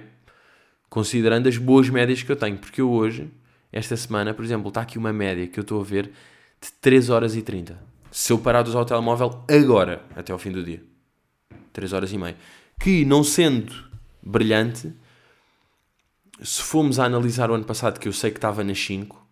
Considerando 0.89 1.49
as 1.49 1.57
boas 1.57 1.89
médias 1.89 2.23
que 2.23 2.31
eu 2.31 2.37
tenho. 2.37 2.59
Porque 2.59 2.81
eu 2.81 2.91
hoje, 2.91 3.29
esta 3.73 3.97
semana, 3.97 4.33
por 4.33 4.45
exemplo, 4.45 4.69
está 4.69 4.83
aqui 4.83 4.97
uma 4.99 5.13
média 5.13 5.47
que 5.49 5.59
eu 5.59 5.63
estou 5.63 5.81
a 5.81 5.85
ver 5.85 6.13
de 6.61 6.73
3 6.81 7.11
horas 7.11 7.37
e 7.37 7.43
30. 7.43 7.79
Se 8.11 8.33
eu 8.33 8.39
parar 8.39 8.63
de 8.63 8.71
usar 8.71 8.81
o 8.81 8.85
telemóvel 8.85 9.45
agora, 9.49 10.03
até 10.15 10.33
ao 10.33 10.39
fim 10.39 10.51
do 10.51 10.63
dia. 10.65 10.83
3 11.73 11.93
horas 11.93 12.13
e 12.13 12.19
meia 12.19 12.37
que, 12.79 13.05
não 13.05 13.25
sendo 13.25 13.73
brilhante, 14.23 14.93
se 16.43 16.63
formos 16.63 16.99
a 16.99 17.05
analisar 17.05 17.51
o 17.51 17.55
ano 17.55 17.65
passado, 17.65 17.99
que 17.99 18.09
eu 18.09 18.13
sei 18.13 18.31
que 18.31 18.39
estava 18.39 18.63
nas 18.63 18.79
5, 18.79 19.25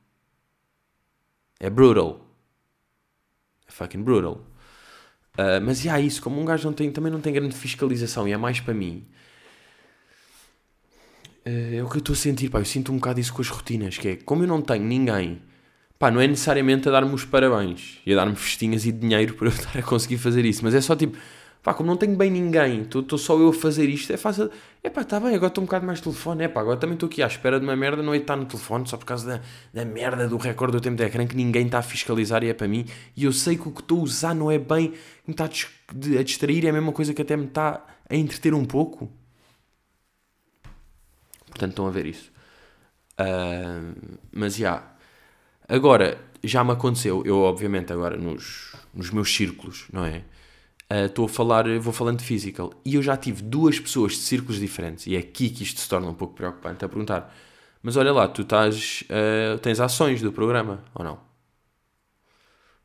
é 1.61 1.69
brutal. 1.69 2.21
É 3.67 3.71
fucking 3.71 4.03
brutal. 4.03 4.45
Uh, 5.37 5.61
mas 5.65 5.81
e 5.81 5.89
yeah, 5.89 6.01
isso, 6.01 6.23
como 6.23 6.41
um 6.41 6.45
gajo 6.45 6.65
não 6.65 6.73
tem, 6.73 6.91
também 6.93 7.11
não 7.11 7.21
tem 7.21 7.33
grande 7.33 7.57
fiscalização 7.57 8.27
e 8.29 8.33
é 8.33 8.37
mais 8.37 8.61
para 8.61 8.73
mim. 8.73 9.05
Uh, 11.45 11.75
é 11.77 11.83
o 11.83 11.89
que 11.89 11.97
eu 11.97 12.01
estou 12.01 12.15
a 12.15 12.17
sentir, 12.17 12.49
pá. 12.49 12.61
Eu 12.61 12.65
sinto 12.65 12.93
um 12.93 12.97
bocado 12.97 13.21
isso 13.21 13.35
com 13.35 13.43
as 13.43 13.49
rotinas, 13.49 13.99
que 13.99 14.09
é 14.09 14.17
como 14.17 14.45
eu 14.45 14.47
não 14.47 14.63
tenho 14.63 14.85
ninguém, 14.85 15.43
pá, 15.99 16.11
não 16.11 16.21
é 16.21 16.27
necessariamente 16.27 16.89
a 16.89 16.93
dar-me 16.93 17.15
os 17.15 17.25
parabéns 17.25 18.01
e 18.05 18.13
a 18.13 18.17
dar-me 18.17 18.37
festinhas 18.37 18.85
e 18.87 18.93
dinheiro 18.93 19.35
para 19.35 19.49
eu 19.49 19.53
estar 19.55 19.79
a 19.79 19.83
conseguir 19.83 20.19
fazer 20.19 20.45
isso, 20.45 20.65
mas 20.65 20.75
é 20.75 20.81
só 20.81 20.95
tipo, 20.95 21.17
Pá, 21.65 21.73
como 21.73 21.87
não 21.87 21.97
tenho 21.97 22.15
bem 22.15 22.31
ninguém, 22.31 22.83
estou 22.83 23.17
só 23.17 23.39
eu 23.39 23.49
a 23.49 23.53
fazer 23.55 23.89
isto, 23.89 24.13
é 24.13 24.19
fácil. 24.19 24.51
É 24.83 24.91
pá, 24.91 25.01
está 25.01 25.19
bem, 25.19 25.35
agora 25.35 25.47
estou 25.47 25.63
um 25.63 25.67
bocado 25.67 25.87
mais 25.87 25.99
telefone. 25.99 26.45
É 26.45 26.49
pá, 26.49 26.61
agora 26.61 26.77
também 26.79 26.93
estou 26.93 27.07
aqui 27.07 27.23
à 27.23 27.27
espera 27.27 27.59
de 27.59 27.65
uma 27.65 27.75
merda, 27.75 28.03
não 28.03 28.13
é 28.13 28.19
estar 28.19 28.37
no 28.37 28.45
telefone 28.45 28.87
só 28.87 28.99
por 28.99 29.07
causa 29.07 29.27
da, 29.73 29.83
da 29.83 29.83
merda 29.83 30.29
do 30.29 30.37
recorde 30.37 30.77
do 30.77 30.81
tempo 30.83 30.97
de 30.99 31.05
ecrã 31.05 31.27
que 31.27 31.35
ninguém 31.35 31.65
está 31.65 31.79
a 31.79 31.83
fiscalizar 31.83 32.45
e 32.45 32.51
é 32.51 32.55
para 32.55 32.69
mim. 32.69 32.85
E 33.17 33.25
eu 33.25 33.33
sei 33.33 33.57
que 33.57 33.67
o 33.67 33.73
que 33.73 33.81
estou 33.81 34.01
a 34.01 34.03
usar 34.03 34.35
não 34.35 34.51
é 34.51 34.59
bem, 34.59 34.93
me 35.27 35.33
está 35.33 35.47
a 35.47 36.23
distrair, 36.23 36.67
é 36.67 36.69
a 36.69 36.73
mesma 36.75 36.93
coisa 36.93 37.15
que 37.15 37.23
até 37.23 37.35
me 37.35 37.47
está 37.47 37.83
a 38.11 38.15
entreter 38.15 38.53
um 38.53 38.67
pouco. 38.67 39.11
Portanto, 41.47 41.71
estão 41.71 41.87
a 41.87 41.91
ver 41.91 42.05
isso. 42.05 42.31
Uh, 43.19 44.19
mas 44.31 44.57
já. 44.57 44.69
Yeah. 44.69 44.94
Agora, 45.69 46.21
já 46.43 46.63
me 46.63 46.73
aconteceu, 46.73 47.23
eu 47.25 47.39
obviamente 47.39 47.93
agora 47.93 48.17
nos, 48.17 48.75
nos 48.93 49.11
meus 49.11 49.35
círculos, 49.35 49.87
não 49.93 50.05
é? 50.05 50.25
Eh, 50.91 51.07
estou 51.07 51.25
uh, 51.25 51.29
a 51.29 51.33
falar, 51.33 51.67
vou 51.79 51.93
falando 51.93 52.19
de 52.19 52.25
physical, 52.25 52.73
e 52.85 52.95
eu 52.97 53.03
já 53.03 53.17
tive 53.17 53.43
duas 53.43 53.79
pessoas 53.81 54.13
de 54.13 54.19
círculos 54.19 54.61
diferentes, 54.61 55.07
e 55.07 55.17
é 55.17 55.19
aqui 55.19 55.49
que 55.49 55.63
isto 55.63 55.81
se 55.81 55.89
torna 55.89 56.09
um 56.09 56.15
pouco 56.15 56.35
preocupante, 56.35 56.85
a 56.85 56.89
perguntar, 56.89 57.35
mas 57.83 57.97
olha 57.97 58.13
lá, 58.13 58.29
tu 58.29 58.43
estás, 58.43 59.05
uh, 59.05 59.59
tens 59.59 59.81
ações 59.81 60.21
do 60.21 60.33
programa, 60.33 60.85
ou 60.95 61.05
não? 61.05 61.19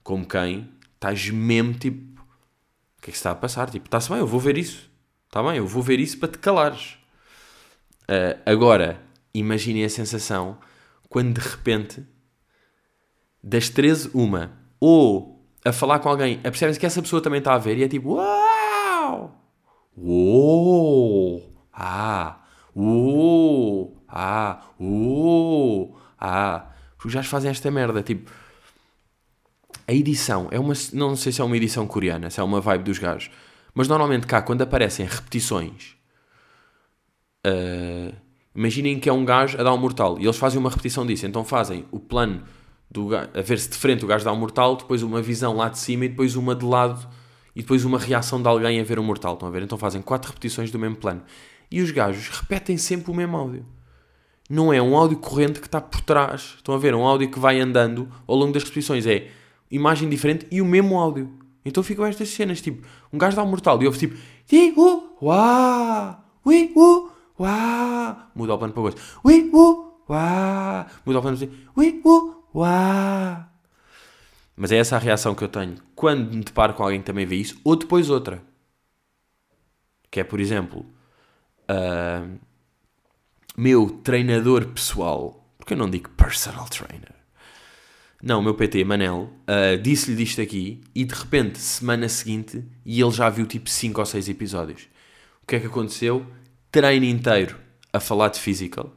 Como 0.04 0.26
quem? 0.26 0.70
Estás 0.96 1.30
mesmo 1.30 1.74
tipo, 1.74 2.10
que 3.02 3.10
é 3.10 3.12
que 3.12 3.18
se 3.18 3.20
está 3.20 3.32
a 3.32 3.36
passar? 3.36 3.70
Tipo, 3.70 3.88
está-se 3.88 4.10
bem, 4.10 4.20
eu 4.20 4.28
vou 4.28 4.40
ver 4.40 4.58
isso. 4.58 4.90
Está 5.28 5.42
bem, 5.44 5.58
eu 5.58 5.68
vou 5.68 5.82
ver 5.82 6.00
isso 6.00 6.18
para 6.18 6.30
te 6.30 6.38
calares. 6.38 6.98
Uh, 8.04 8.40
agora, 8.46 9.02
imaginem 9.34 9.86
a 9.86 9.90
sensação 9.90 10.58
quando 11.08 11.40
de 11.40 11.48
repente, 11.48 12.04
das 13.44 13.70
13, 13.70 14.12
uma, 14.14 14.52
ou 14.80 15.44
a 15.64 15.72
falar 15.72 16.00
com 16.00 16.10
alguém, 16.10 16.40
percebem-se 16.40 16.80
que 16.80 16.86
essa 16.86 17.02
pessoa 17.02 17.22
também 17.22 17.40
está 17.40 17.54
a 17.54 17.58
ver 17.58 17.78
e 17.78 17.84
é 17.84 17.88
tipo, 17.88 18.14
uau! 18.14 19.36
Uou! 19.98 21.54
Ah! 21.74 22.42
Uou! 22.76 24.04
Ah! 24.08 24.62
Uou! 24.80 25.98
Ah! 26.20 26.68
Porque 26.98 27.10
já 27.10 27.24
fazem 27.24 27.50
esta 27.50 27.70
merda, 27.72 28.02
tipo 28.04 28.32
a 29.90 29.94
edição 29.94 30.48
é 30.52 30.60
uma. 30.60 30.74
Não 30.94 31.16
sei 31.16 31.32
se 31.32 31.42
é 31.42 31.44
uma 31.44 31.58
edição 31.58 31.88
coreana, 31.88 32.30
se 32.30 32.40
é 32.40 32.44
uma 32.44 32.62
vibe 32.62 32.84
dos 32.84 33.00
gajos. 33.00 33.32
Mas 33.74 33.88
normalmente 33.88 34.28
cá, 34.28 34.40
quando 34.40 34.62
aparecem 34.62 35.04
repetições. 35.04 35.96
Uh, 37.48 38.14
imaginem 38.54 39.00
que 39.00 39.10
é 39.10 39.14
um 39.14 39.26
gajo 39.26 39.60
a 39.60 39.64
dar 39.64 39.74
um 39.74 39.78
mortal 39.78 40.20
e 40.20 40.26
eles 40.26 40.38
fazem 40.38 40.60
uma 40.60 40.70
repetição 40.70 41.08
disso. 41.08 41.26
Então 41.26 41.44
fazem 41.44 41.88
o 41.90 42.00
plano 42.00 42.44
do 42.90 43.16
a 43.16 43.42
ver-se 43.42 43.70
de 43.70 43.78
frente 43.78 44.04
o 44.04 44.08
gajo 44.08 44.26
dá 44.26 44.34
um 44.34 44.36
mortal, 44.36 44.76
depois 44.76 45.04
uma 45.04 45.22
visão 45.22 45.56
lá 45.56 45.70
de 45.70 45.78
cima 45.78 46.06
e 46.06 46.10
depois 46.10 46.36
uma 46.36 46.56
de 46.56 46.66
lado 46.66 47.08
e 47.56 47.62
depois 47.62 47.86
uma 47.86 48.00
reação 48.00 48.42
de 48.42 48.48
alguém 48.48 48.80
a 48.80 48.84
ver 48.84 49.00
um 49.00 49.04
mortal. 49.04 49.34
Estão 49.34 49.48
a 49.48 49.52
ver? 49.52 49.64
Então 49.64 49.78
fazem 49.78 50.02
quatro 50.02 50.30
repetições 50.30 50.72
do 50.72 50.80
mesmo 50.80 50.96
plano. 50.96 51.22
E 51.70 51.82
os 51.82 51.92
gajos 51.92 52.30
repetem 52.30 52.78
sempre 52.78 53.12
o 53.12 53.14
mesmo 53.14 53.38
áudio. 53.38 53.66
Não 54.50 54.74
é 54.74 54.82
um 54.82 54.98
áudio 54.98 55.18
corrente 55.18 55.60
que 55.60 55.68
está 55.68 55.80
por 55.80 56.02
trás. 56.02 56.56
Estão 56.58 56.74
a 56.74 56.78
ver? 56.78 56.94
É 56.94 56.96
um 56.96 57.06
áudio 57.06 57.30
que 57.30 57.38
vai 57.38 57.60
andando 57.60 58.10
ao 58.26 58.36
longo 58.36 58.52
das 58.52 58.64
repetições. 58.64 59.06
É 59.06 59.30
imagem 59.70 60.10
diferente 60.10 60.48
e 60.50 60.62
o 60.62 60.66
mesmo 60.66 60.98
áudio. 60.98 61.30
Então 61.64 61.84
ficam 61.84 62.06
estas 62.06 62.30
cenas, 62.30 62.62
tipo, 62.62 62.88
um 63.12 63.18
gajo 63.18 63.36
dá 63.36 63.44
um 63.44 63.48
mortal 63.48 63.82
e 63.84 63.86
ouve 63.86 64.00
tipo, 64.00 64.18
ti, 64.48 64.74
uh, 64.76 65.04
uá, 65.22 66.24
ui, 66.46 66.72
uh, 66.76 67.12
uá, 67.40 68.32
muda 68.34 68.56
o 68.56 68.58
plano 68.58 68.74
para 68.74 68.80
o 68.80 68.84
gosto, 68.84 69.02
ui, 69.24 69.52
uh, 69.54 69.94
uá, 70.10 70.88
muda 71.06 71.20
o 71.20 71.22
plano 71.22 71.38
para 71.38 71.48
o 71.48 71.80
ui, 71.80 72.02
uh, 72.04 72.39
uá. 72.54 73.50
Mas 74.56 74.72
é 74.72 74.78
essa 74.78 74.96
a 74.96 75.00
reação 75.00 75.34
que 75.34 75.44
eu 75.44 75.48
tenho 75.48 75.78
quando 75.96 76.34
me 76.34 76.44
deparo 76.44 76.74
com 76.74 76.84
alguém 76.84 77.00
que 77.00 77.06
também 77.06 77.26
vê 77.26 77.36
isso, 77.36 77.60
ou 77.64 77.76
depois 77.76 78.10
outra. 78.10 78.42
Que 80.12 80.20
é, 80.22 80.24
por 80.24 80.40
exemplo, 80.40 80.86
uh, 81.70 82.40
meu 83.56 83.90
treinador 84.04 84.68
pessoal, 84.68 85.46
porque 85.58 85.74
eu 85.74 85.78
não 85.78 85.90
digo 85.90 86.10
personal 86.10 86.68
trainer, 86.68 87.14
não, 88.22 88.42
o 88.42 88.44
meu 88.44 88.54
PT, 88.54 88.84
Manel, 88.84 89.34
uh, 89.48 89.82
disse-lhe 89.82 90.18
disto 90.18 90.42
aqui 90.42 90.82
e 90.94 91.06
de 91.06 91.16
repente, 91.16 91.58
semana 91.58 92.10
seguinte, 92.10 92.66
e 92.86 93.00
ele 93.00 93.12
já 93.12 93.30
viu 93.30 93.46
tipo 93.46 93.70
5 93.70 93.98
ou 93.98 94.06
6 94.06 94.28
episódios. 94.28 94.90
O 95.42 95.48
que 95.48 95.56
é 95.56 95.60
que 95.60 95.68
aconteceu? 95.68 96.26
Treino 96.70 97.06
inteiro 97.06 97.58
a 97.94 98.00
falar 98.00 98.28
de 98.28 98.40
physical. 98.40 98.94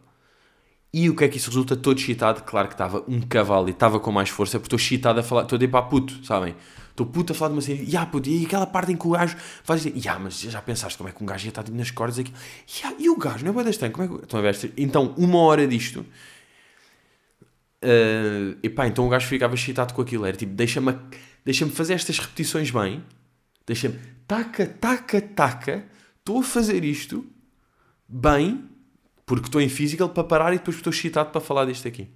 E 0.93 1.09
o 1.09 1.17
que 1.17 1.25
é 1.25 1.29
que 1.29 1.39
isso 1.39 1.49
resulta? 1.49 1.75
Todo 1.75 1.99
excitado, 1.99 2.43
claro 2.43 2.69
que 2.69 2.75
estava 2.75 3.03
um 3.09 3.21
cavalo 3.21 3.69
e 3.69 3.71
estava 3.71 3.99
com 3.99 4.13
mais 4.13 4.29
força, 4.29 4.59
porque 4.59 4.75
estou 4.75 4.79
excitado 4.79 5.21
a 5.21 5.23
falar, 5.23 5.43
estou 5.43 5.59
a 5.59 5.63
ir 5.63 5.69
para 5.69 5.83
puto, 5.83 6.25
sabem? 6.25 6.55
Estou 6.91 7.07
puto 7.07 7.33
a 7.33 7.35
falar 7.35 7.49
de 7.49 7.55
uma 7.55 7.63
cena, 7.63 7.81
yeah, 7.81 8.11
puto, 8.11 8.29
e 8.29 8.45
aquela 8.45 8.67
parte 8.67 8.93
em 8.93 8.97
que 8.97 9.07
o 9.07 9.13
gajo 9.13 9.35
faz 9.65 9.81
assim, 9.81 9.99
yeah, 9.99 10.23
mas 10.23 10.39
já 10.39 10.61
pensaste 10.61 10.99
como 10.99 11.09
é 11.09 11.13
que 11.13 11.23
um 11.23 11.27
gajo 11.27 11.47
ia 11.47 11.49
estar 11.49 11.63
tipo, 11.63 11.77
nas 11.79 11.91
cordas 11.91 12.19
aqui? 12.19 12.31
Yeah, 12.77 12.97
e 13.03 13.09
o 13.09 13.17
gajo, 13.17 13.43
não 13.45 13.59
é 13.59 13.63
bem 13.63 13.71
estranho, 13.71 13.93
como 13.93 14.05
é 14.05 14.09
que... 14.09 14.25
Estão 14.25 14.39
a 14.39 14.43
ver? 14.43 14.73
Então, 14.77 15.15
uma 15.17 15.39
hora 15.39 15.67
disto, 15.67 16.05
Uh, 17.83 18.57
epá, 18.63 18.87
então 18.87 19.05
o 19.05 19.09
gajo 19.09 19.27
ficava 19.27 19.55
excitado 19.57 19.93
com 19.93 20.03
aquilo. 20.03 20.25
Era 20.25 20.37
tipo, 20.37 20.55
deixa-me 20.55 20.97
deixa 21.45 21.67
fazer 21.67 21.95
estas 21.95 22.19
repetições 22.19 22.71
bem. 22.71 23.03
Deixa-me, 23.67 23.99
taca, 24.27 24.67
taca, 24.67 25.21
taca. 25.21 25.85
Estou 26.19 26.39
a 26.39 26.43
fazer 26.43 26.85
isto 26.85 27.27
bem, 28.09 28.65
porque 29.25 29.47
estou 29.47 29.61
em 29.61 29.69
physical 29.69 30.09
para 30.09 30.25
parar 30.25 30.53
e 30.53 30.59
depois 30.59 30.77
estou 30.77 30.93
excitado 30.93 31.31
para 31.31 31.41
falar 31.41 31.67
disto 31.67 31.87
aqui. 31.87 32.09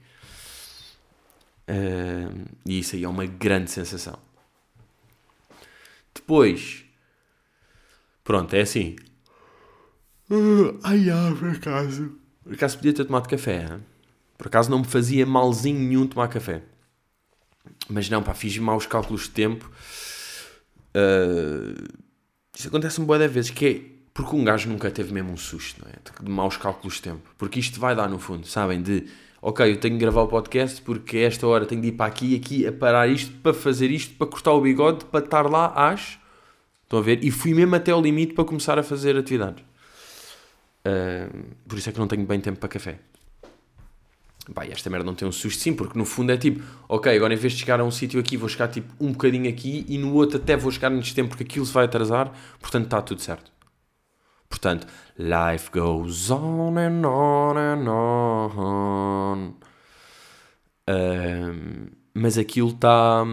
Uh, 1.68 2.46
e 2.64 2.78
isso 2.78 2.94
aí 2.94 3.04
é 3.04 3.08
uma 3.08 3.26
grande 3.26 3.70
sensação. 3.70 4.18
Depois, 6.14 6.84
pronto, 8.22 8.54
é 8.54 8.60
assim. 8.60 8.96
Uh, 10.30 10.78
ai, 10.82 11.10
ah, 11.10 11.34
por 11.38 11.50
acaso. 11.50 12.18
Por 12.42 12.54
acaso 12.54 12.76
podia 12.76 12.92
ter 12.92 13.04
tomado 13.04 13.28
café, 13.28 13.64
hein? 13.64 13.84
Por 14.38 14.46
acaso 14.48 14.70
não 14.70 14.80
me 14.80 14.84
fazia 14.84 15.24
malzinho 15.24 15.78
nenhum 15.78 16.06
tomar 16.06 16.28
café. 16.28 16.62
Mas 17.88 18.08
não, 18.08 18.22
pá, 18.22 18.34
fiz 18.34 18.56
maus 18.58 18.86
cálculos 18.86 19.22
de 19.24 19.30
tempo. 19.30 19.70
Uh, 20.94 22.06
isso 22.56 22.68
acontece-me 22.68 23.06
boa 23.06 23.18
de 23.18 23.28
vezes, 23.28 23.50
que 23.50 23.66
é 23.66 23.95
porque 24.16 24.34
um 24.34 24.42
gajo 24.42 24.70
nunca 24.70 24.90
teve 24.90 25.12
mesmo 25.12 25.30
um 25.30 25.36
susto, 25.36 25.84
não 25.84 25.90
é? 25.92 26.24
De 26.24 26.30
maus 26.30 26.56
cálculos 26.56 26.94
de 26.94 27.02
tempo. 27.02 27.20
Porque 27.36 27.60
isto 27.60 27.78
vai 27.78 27.94
dar 27.94 28.08
no 28.08 28.18
fundo, 28.18 28.46
sabem? 28.46 28.80
De, 28.80 29.04
ok, 29.42 29.70
eu 29.70 29.76
tenho 29.76 29.92
que 29.92 30.00
gravar 30.00 30.22
o 30.22 30.26
podcast 30.26 30.80
porque 30.80 31.18
esta 31.18 31.46
hora 31.46 31.66
tenho 31.66 31.82
de 31.82 31.88
ir 31.88 31.92
para 31.92 32.06
aqui 32.06 32.32
e 32.32 32.36
aqui 32.36 32.66
a 32.66 32.72
parar 32.72 33.06
isto, 33.08 33.30
para 33.42 33.52
fazer 33.52 33.90
isto, 33.90 34.14
para 34.14 34.26
cortar 34.26 34.52
o 34.52 34.60
bigode, 34.62 35.04
para 35.04 35.22
estar 35.22 35.42
lá 35.42 35.66
às... 35.66 36.18
Estão 36.84 36.98
a 36.98 37.02
ver? 37.02 37.22
E 37.22 37.30
fui 37.30 37.52
mesmo 37.52 37.74
até 37.74 37.90
ao 37.92 38.00
limite 38.00 38.32
para 38.32 38.44
começar 38.44 38.78
a 38.78 38.82
fazer 38.82 39.18
atividades. 39.18 39.62
Uh, 40.86 41.44
por 41.68 41.76
isso 41.76 41.90
é 41.90 41.92
que 41.92 41.98
não 41.98 42.08
tenho 42.08 42.24
bem 42.24 42.40
tempo 42.40 42.58
para 42.58 42.70
café. 42.70 42.98
Pá, 44.54 44.64
esta 44.64 44.88
merda 44.88 45.04
não 45.04 45.14
tem 45.14 45.28
um 45.28 45.32
susto 45.32 45.60
sim, 45.60 45.74
porque 45.74 45.98
no 45.98 46.06
fundo 46.06 46.32
é 46.32 46.38
tipo, 46.38 46.64
ok, 46.88 47.14
agora 47.14 47.34
em 47.34 47.36
vez 47.36 47.52
de 47.52 47.58
chegar 47.58 47.80
a 47.80 47.84
um 47.84 47.90
sítio 47.90 48.18
aqui, 48.18 48.38
vou 48.38 48.48
chegar 48.48 48.68
tipo 48.68 48.94
um 48.98 49.12
bocadinho 49.12 49.50
aqui 49.50 49.84
e 49.88 49.98
no 49.98 50.14
outro 50.14 50.38
até 50.38 50.56
vou 50.56 50.70
chegar 50.70 50.90
antes 50.90 51.08
de 51.08 51.16
tempo 51.16 51.30
porque 51.30 51.42
aquilo 51.42 51.66
se 51.66 51.72
vai 51.72 51.84
atrasar, 51.84 52.32
portanto 52.60 52.84
está 52.84 53.02
tudo 53.02 53.20
certo. 53.20 53.55
Portanto, 54.48 54.86
life 55.18 55.70
goes 55.70 56.30
on 56.30 56.78
and 56.78 57.06
on 57.06 57.56
and 57.56 57.88
on. 57.88 59.54
Um, 60.88 61.90
mas 62.14 62.38
aquilo 62.38 62.70
está. 62.70 63.24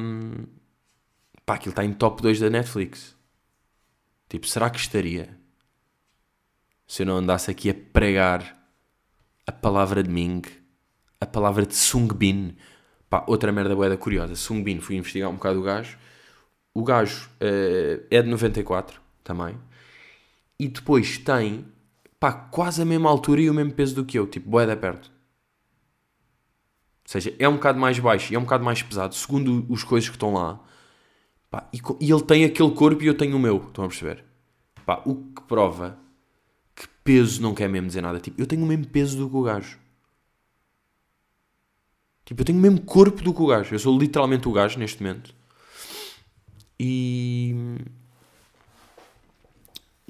Pá, 1.46 1.56
aquilo 1.56 1.72
está 1.72 1.84
em 1.84 1.94
top 1.94 2.22
2 2.22 2.40
da 2.40 2.50
Netflix. 2.50 3.16
Tipo, 4.30 4.48
será 4.48 4.70
que 4.70 4.80
estaria? 4.80 5.38
Se 6.88 7.04
eu 7.04 7.06
não 7.08 7.18
andasse 7.18 7.52
aqui 7.52 7.70
a 7.70 7.74
pregar 7.74 8.58
a 9.46 9.52
palavra 9.52 10.04
de 10.04 10.10
Ming 10.10 10.42
a 11.24 11.26
palavra 11.26 11.66
de 11.66 11.76
Sungbin. 11.76 12.56
Pá, 13.10 13.24
outra 13.28 13.52
merda 13.52 13.76
boeda 13.76 13.98
curiosa. 13.98 14.36
Sungbin, 14.36 14.80
fui 14.80 14.98
investigar 14.98 15.30
um 15.30 15.36
bocado 15.36 15.60
o 15.60 15.64
gajo. 15.64 15.98
O 16.74 16.84
gajo 16.84 17.30
uh, 17.42 18.06
é 18.12 18.22
de 18.22 18.30
94 18.30 19.00
também. 19.24 19.58
E 20.64 20.68
depois 20.70 21.18
tem, 21.18 21.66
pá, 22.18 22.32
quase 22.32 22.82
a 22.82 22.86
mesma 22.86 23.10
altura 23.10 23.42
e 23.42 23.50
o 23.50 23.54
mesmo 23.54 23.74
peso 23.74 23.96
do 23.96 24.06
que 24.06 24.18
eu. 24.18 24.26
Tipo, 24.26 24.50
boeda 24.50 24.78
perto. 24.78 25.12
Ou 27.06 27.12
seja, 27.12 27.36
é 27.38 27.50
um 27.50 27.56
bocado 27.56 27.78
mais 27.78 28.00
baixo 28.00 28.32
e 28.32 28.36
é 28.38 28.40
um 28.40 28.44
bocado 28.44 28.64
mais 28.64 28.82
pesado, 28.82 29.14
segundo 29.14 29.66
os 29.68 29.84
coisas 29.84 30.10
que 30.10 30.16
estão 30.16 30.34
lá. 30.34 30.58
Pá, 31.52 31.68
e, 31.74 31.82
e, 32.00 32.10
ele 32.10 32.22
tem 32.22 32.46
aquele 32.46 32.72
corpo 32.72 33.04
e 33.04 33.08
eu 33.08 33.14
tenho 33.14 33.36
o 33.36 33.40
meu. 33.40 33.58
Estão 33.58 33.84
a 33.84 33.90
perceber? 33.90 34.24
Pá, 34.86 35.02
o 35.06 35.16
que 35.16 35.42
prova 35.42 36.00
que 36.74 36.88
peso 37.04 37.42
não 37.42 37.54
quer 37.54 37.68
mesmo 37.68 37.88
dizer 37.88 38.02
nada. 38.02 38.22
Tipo, 38.22 38.42
eu 38.42 38.48
tenho 38.48 38.64
o 38.64 38.66
mesmo 38.66 38.88
peso 38.88 39.18
do 39.18 39.30
que 39.30 39.36
o 39.36 39.44
gajo. 39.44 39.78
Tipo, 42.24 42.40
eu 42.40 42.46
tenho 42.46 42.58
o 42.58 42.62
mesmo 42.62 42.80
corpo 42.84 43.22
do 43.22 43.34
que 43.34 43.42
o 43.42 43.48
gajo. 43.48 43.76
Eu 43.76 43.80
sou 43.80 44.00
literalmente 44.00 44.48
o 44.48 44.54
gajo 44.54 44.80
neste 44.80 45.04
momento. 45.04 45.36
E. 46.80 47.54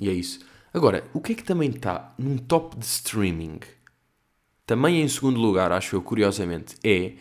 E 0.04 0.10
é 0.10 0.12
isso. 0.12 0.40
Agora, 0.74 1.10
o 1.14 1.22
que 1.22 1.32
é 1.32 1.36
que 1.36 1.46
também 1.46 1.70
está 1.70 2.14
num 2.20 2.38
top 2.38 2.78
de 2.78 2.84
streaming? 2.84 3.62
Também 4.66 5.02
em 5.02 5.08
segundo 5.08 5.40
lugar, 5.40 5.72
acho 5.72 5.96
eu, 5.96 6.02
curiosamente, 6.02 6.76
é. 6.84 7.14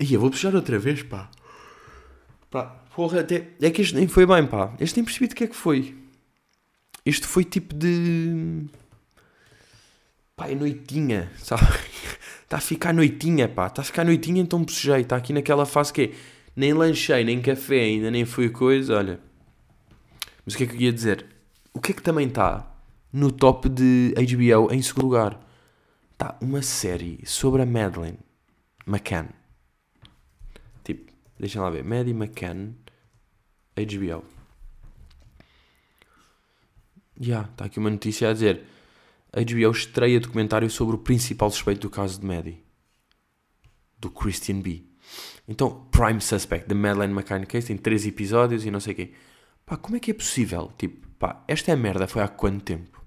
Eu 0.00 0.18
vou 0.18 0.28
puxar 0.28 0.56
outra 0.56 0.76
vez, 0.76 1.04
pá. 1.04 1.30
Pá, 2.50 2.64
porra, 2.96 3.20
até. 3.20 3.46
É 3.60 3.70
que 3.70 3.80
este 3.80 3.94
nem 3.94 4.08
foi 4.08 4.26
bem, 4.26 4.44
pá. 4.44 4.74
Este 4.80 4.96
nem 4.96 5.04
percebi 5.04 5.28
de 5.28 5.36
que 5.36 5.44
é 5.44 5.46
que 5.46 5.54
foi. 5.54 5.96
Este 7.06 7.28
foi 7.28 7.44
tipo 7.44 7.72
de. 7.72 8.64
Pá, 10.34 10.48
é 10.48 10.54
noitinha, 10.56 11.30
sabe? 11.38 11.62
Está 12.42 12.56
a 12.56 12.60
ficar 12.60 12.92
noitinha, 12.92 13.48
pá. 13.48 13.68
Está 13.68 13.82
a 13.82 13.84
ficar 13.84 14.04
noitinha, 14.04 14.42
então 14.42 14.58
bocejei. 14.58 15.02
Está 15.02 15.14
aqui 15.14 15.32
naquela 15.32 15.64
fase 15.64 15.92
que 15.92 16.02
é, 16.02 16.10
nem 16.56 16.72
lanchei, 16.72 17.22
nem 17.22 17.40
café, 17.40 17.82
ainda 17.82 18.10
nem 18.10 18.24
fui 18.24 18.50
coisa, 18.50 18.96
olha. 18.96 19.20
Mas 20.44 20.54
o 20.54 20.58
que 20.58 20.64
é 20.64 20.66
que 20.66 20.74
eu 20.74 20.80
ia 20.80 20.92
dizer? 20.92 21.33
O 21.74 21.80
que 21.80 21.90
é 21.90 21.94
que 21.94 22.02
também 22.02 22.28
está 22.28 22.72
no 23.12 23.32
top 23.32 23.68
de 23.68 24.14
HBO 24.16 24.72
em 24.72 24.80
segundo 24.80 25.04
lugar? 25.06 25.40
Está 26.12 26.38
uma 26.40 26.62
série 26.62 27.20
sobre 27.26 27.62
a 27.62 27.66
Madeleine 27.66 28.18
McCann. 28.86 29.28
Tipo, 30.84 31.12
deixem 31.38 31.60
lá 31.60 31.68
ver. 31.70 31.82
Maddie 31.82 32.12
McCann, 32.12 32.76
HBO. 33.76 34.24
Já, 37.20 37.26
yeah, 37.26 37.50
está 37.50 37.64
aqui 37.64 37.80
uma 37.80 37.90
notícia 37.90 38.30
a 38.30 38.32
dizer 38.32 38.64
HBO 39.32 39.70
estreia 39.72 40.20
documentário 40.20 40.70
sobre 40.70 40.94
o 40.94 40.98
principal 40.98 41.50
suspeito 41.50 41.82
do 41.82 41.90
caso 41.90 42.20
de 42.20 42.26
Maddie, 42.26 42.62
do 43.98 44.10
Christian 44.10 44.60
B. 44.60 44.84
Então, 45.48 45.86
Prime 45.90 46.20
Suspect, 46.20 46.68
The 46.68 46.74
Madeleine 46.74 47.12
McCann 47.12 47.44
Case, 47.46 47.66
tem 47.66 47.76
três 47.76 48.06
episódios 48.06 48.64
e 48.64 48.70
não 48.70 48.78
sei 48.78 48.92
o 48.92 48.96
quê. 48.96 49.12
Pá, 49.66 49.76
como 49.76 49.96
é 49.96 50.00
que 50.00 50.12
é 50.12 50.14
possível? 50.14 50.72
Tipo, 50.78 51.04
pá, 51.24 51.42
esta 51.48 51.74
merda 51.74 52.06
foi 52.06 52.22
há 52.22 52.28
quanto 52.28 52.62
tempo? 52.62 53.02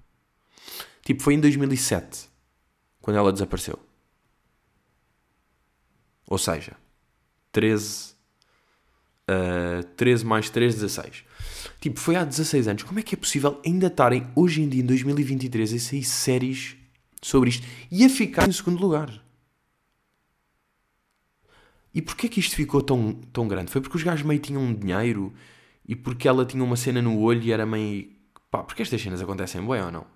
Tipo, 1.04 1.22
foi 1.22 1.34
em 1.34 1.40
2007, 1.40 2.28
quando 3.00 3.16
ela 3.16 3.32
desapareceu. 3.32 3.78
Ou 6.26 6.36
seja, 6.36 6.76
13, 7.52 8.14
uh, 9.30 9.84
13 9.96 10.24
mais 10.24 10.50
3, 10.50 10.74
16. 10.74 11.24
Tipo, 11.80 12.00
foi 12.00 12.16
há 12.16 12.24
16 12.24 12.66
anos. 12.66 12.82
Como 12.82 12.98
é 12.98 13.02
que 13.02 13.14
é 13.14 13.18
possível 13.18 13.62
ainda 13.64 13.86
estarem 13.86 14.26
hoje 14.34 14.62
em 14.62 14.68
dia, 14.68 14.82
em 14.82 14.86
2023, 14.86 15.74
a 15.74 15.78
sair 15.78 16.02
séries 16.02 16.76
sobre 17.22 17.50
isto 17.50 17.64
e 17.88 18.04
a 18.04 18.10
ficar 18.10 18.48
em 18.48 18.52
segundo 18.52 18.80
lugar? 18.80 19.22
E 21.94 22.02
porquê 22.02 22.28
que 22.28 22.40
isto 22.40 22.56
ficou 22.56 22.82
tão, 22.82 23.12
tão 23.32 23.46
grande? 23.46 23.70
Foi 23.70 23.80
porque 23.80 23.96
os 23.96 24.02
gajos 24.02 24.26
meio 24.26 24.40
tinham 24.40 24.74
dinheiro 24.74 25.32
e 25.88 25.96
porque 25.96 26.28
ela 26.28 26.44
tinha 26.44 26.62
uma 26.62 26.76
cena 26.76 27.00
no 27.00 27.18
olho 27.18 27.42
e 27.42 27.50
era 27.50 27.64
meio. 27.64 28.12
Pá, 28.50 28.62
porque 28.62 28.82
estas 28.82 29.00
cenas 29.00 29.22
acontecem 29.22 29.66
bem 29.66 29.82
ou 29.82 29.90
não? 29.90 30.06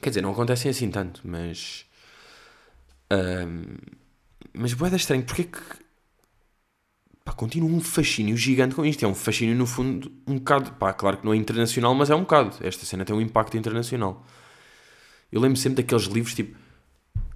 Quer 0.00 0.08
dizer, 0.10 0.20
não 0.20 0.32
acontecem 0.32 0.68
assim 0.68 0.90
tanto, 0.90 1.20
mas. 1.24 1.86
Um, 3.12 3.76
mas 4.52 4.74
boeda 4.74 4.96
estranho, 4.96 5.22
porque 5.22 5.42
é 5.42 5.44
que. 5.44 5.60
Pá, 7.24 7.32
continua 7.32 7.70
um 7.70 7.80
fascínio 7.80 8.36
gigante 8.36 8.74
com 8.74 8.84
isto. 8.84 9.04
É 9.04 9.08
um 9.08 9.14
fascínio, 9.14 9.54
no 9.54 9.64
fundo, 9.64 10.10
um 10.26 10.38
bocado. 10.38 10.72
Pá, 10.72 10.92
claro 10.92 11.18
que 11.18 11.24
não 11.24 11.32
é 11.32 11.36
internacional, 11.36 11.94
mas 11.94 12.10
é 12.10 12.16
um 12.16 12.22
bocado. 12.22 12.56
Esta 12.66 12.84
cena 12.84 13.04
tem 13.04 13.14
um 13.14 13.20
impacto 13.20 13.56
internacional. 13.56 14.26
Eu 15.30 15.40
lembro 15.40 15.56
sempre 15.56 15.82
daqueles 15.84 16.06
livros 16.06 16.34
tipo. 16.34 16.58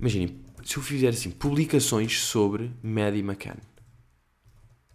Imaginem, 0.01 0.41
se 0.65 0.77
eu 0.77 0.83
fizer 0.83 1.11
assim, 1.11 1.31
publicações 1.31 2.21
sobre 2.21 2.73
Maddie 2.83 3.21
McCann. 3.21 3.59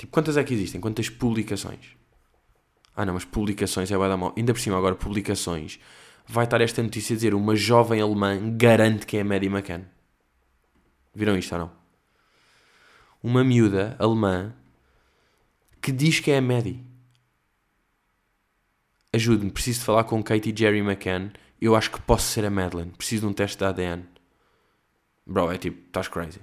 Tipo, 0.01 0.13
quantas 0.13 0.36
é 0.36 0.43
que 0.43 0.51
existem? 0.51 0.81
Quantas 0.81 1.10
publicações? 1.10 1.96
Ah 2.96 3.05
não, 3.05 3.13
mas 3.13 3.24
publicações 3.24 3.91
é 3.91 3.96
da 3.96 4.17
mal. 4.17 4.34
Ainda 4.36 4.51
por 4.51 4.60
cima 4.60 4.75
agora, 4.75 4.96
publicações. 4.96 5.79
Vai 6.25 6.46
estar 6.46 6.60
esta 6.60 6.81
notícia 6.81 7.13
a 7.13 7.17
dizer 7.17 7.36
uma 7.36 7.55
jovem 7.55 8.01
alemã 8.01 8.58
garante 8.58 9.05
que 9.05 9.15
é 9.17 9.24
Maddie 9.24 9.48
McCann. 9.48 9.84
Viram 11.13 11.38
isto 11.38 11.53
ou 11.53 11.60
não? 11.60 11.72
Uma 13.22 13.43
miúda 13.43 13.96
alemã 14.00 14.55
que 15.79 15.91
diz 15.91 16.20
que 16.20 16.31
é 16.31 16.39
a 16.39 16.41
Maddie. 16.41 16.84
Ajude-me, 19.13 19.51
preciso 19.51 19.81
de 19.81 19.86
falar 19.86 20.05
com 20.05 20.24
Katie 20.24 20.55
Jerry 20.58 20.79
McCann. 20.79 21.29
Eu 21.62 21.75
acho 21.75 21.91
que 21.91 22.01
posso 22.01 22.25
ser 22.25 22.43
a 22.43 22.50
Madeleine. 22.50 22.89
Preciso 22.89 23.27
de 23.27 23.27
um 23.27 23.34
teste 23.34 23.60
de 23.60 23.65
ADN. 23.65 24.03
Bro, 25.27 25.51
é 25.51 25.60
tipo, 25.60 25.86
estás 25.86 26.08
crazy. 26.08 26.41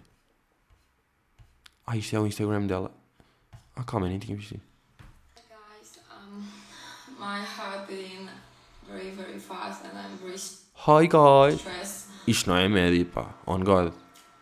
Ah, 1.84 1.96
isto 1.96 2.14
é 2.14 2.20
o 2.20 2.26
Instagram 2.28 2.64
dela. 2.64 2.97
Calma, 3.86 4.08
nem 4.08 4.18
tinha 4.18 4.36
visto 4.36 4.54
isso. 4.56 4.64
Guys, 5.48 6.00
um, 6.10 6.42
my 7.18 7.40
heart 7.44 7.86
beating 7.88 8.28
very, 8.88 9.10
very 9.10 9.38
fast 9.38 9.84
and 9.84 9.96
I'm 9.98 10.16
very 10.18 10.38
Hi 10.86 11.06
guys. 11.06 11.60
stressed. 11.60 12.08
É 12.26 12.68
média, 12.68 13.04
pá. 13.06 13.34
On 13.46 13.58
God. 13.60 13.92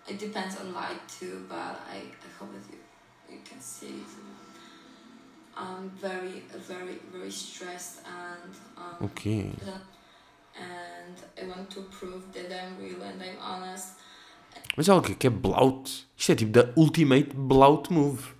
It 0.08 0.18
depends 0.18 0.56
on 0.60 0.72
light 0.72 1.00
too, 1.08 1.46
but 1.48 1.56
I, 1.90 1.98
I 1.98 2.28
hope 2.38 2.52
that 2.52 2.64
you, 2.72 2.78
you 3.30 3.40
can 3.48 3.60
see 3.60 3.86
it. 3.86 4.06
I'm 5.56 5.88
very, 6.00 6.42
very, 6.68 7.00
very 7.12 7.30
stressed 7.30 8.02
and 8.04 8.54
um, 8.76 9.06
O 9.06 9.08
quê? 9.08 9.50
and 10.58 11.16
I 11.40 11.46
want 11.48 11.70
to 11.70 11.82
prove 11.84 12.24
that 12.32 12.50
I'm 12.52 12.76
real 12.78 13.02
and 13.02 13.22
I'm 13.22 13.38
honest. 13.40 13.96
Mas 14.76 14.88
ela 14.88 14.98
o 15.00 15.02
quê? 15.02 15.14
Que 15.14 15.26
é 15.28 15.30
Blout? 15.30 16.06
Isto 16.16 16.32
é 16.32 16.34
tipo 16.34 16.52
da 16.52 16.72
Ultimate 16.76 17.30
Blout 17.34 17.92
Move. 17.92 18.35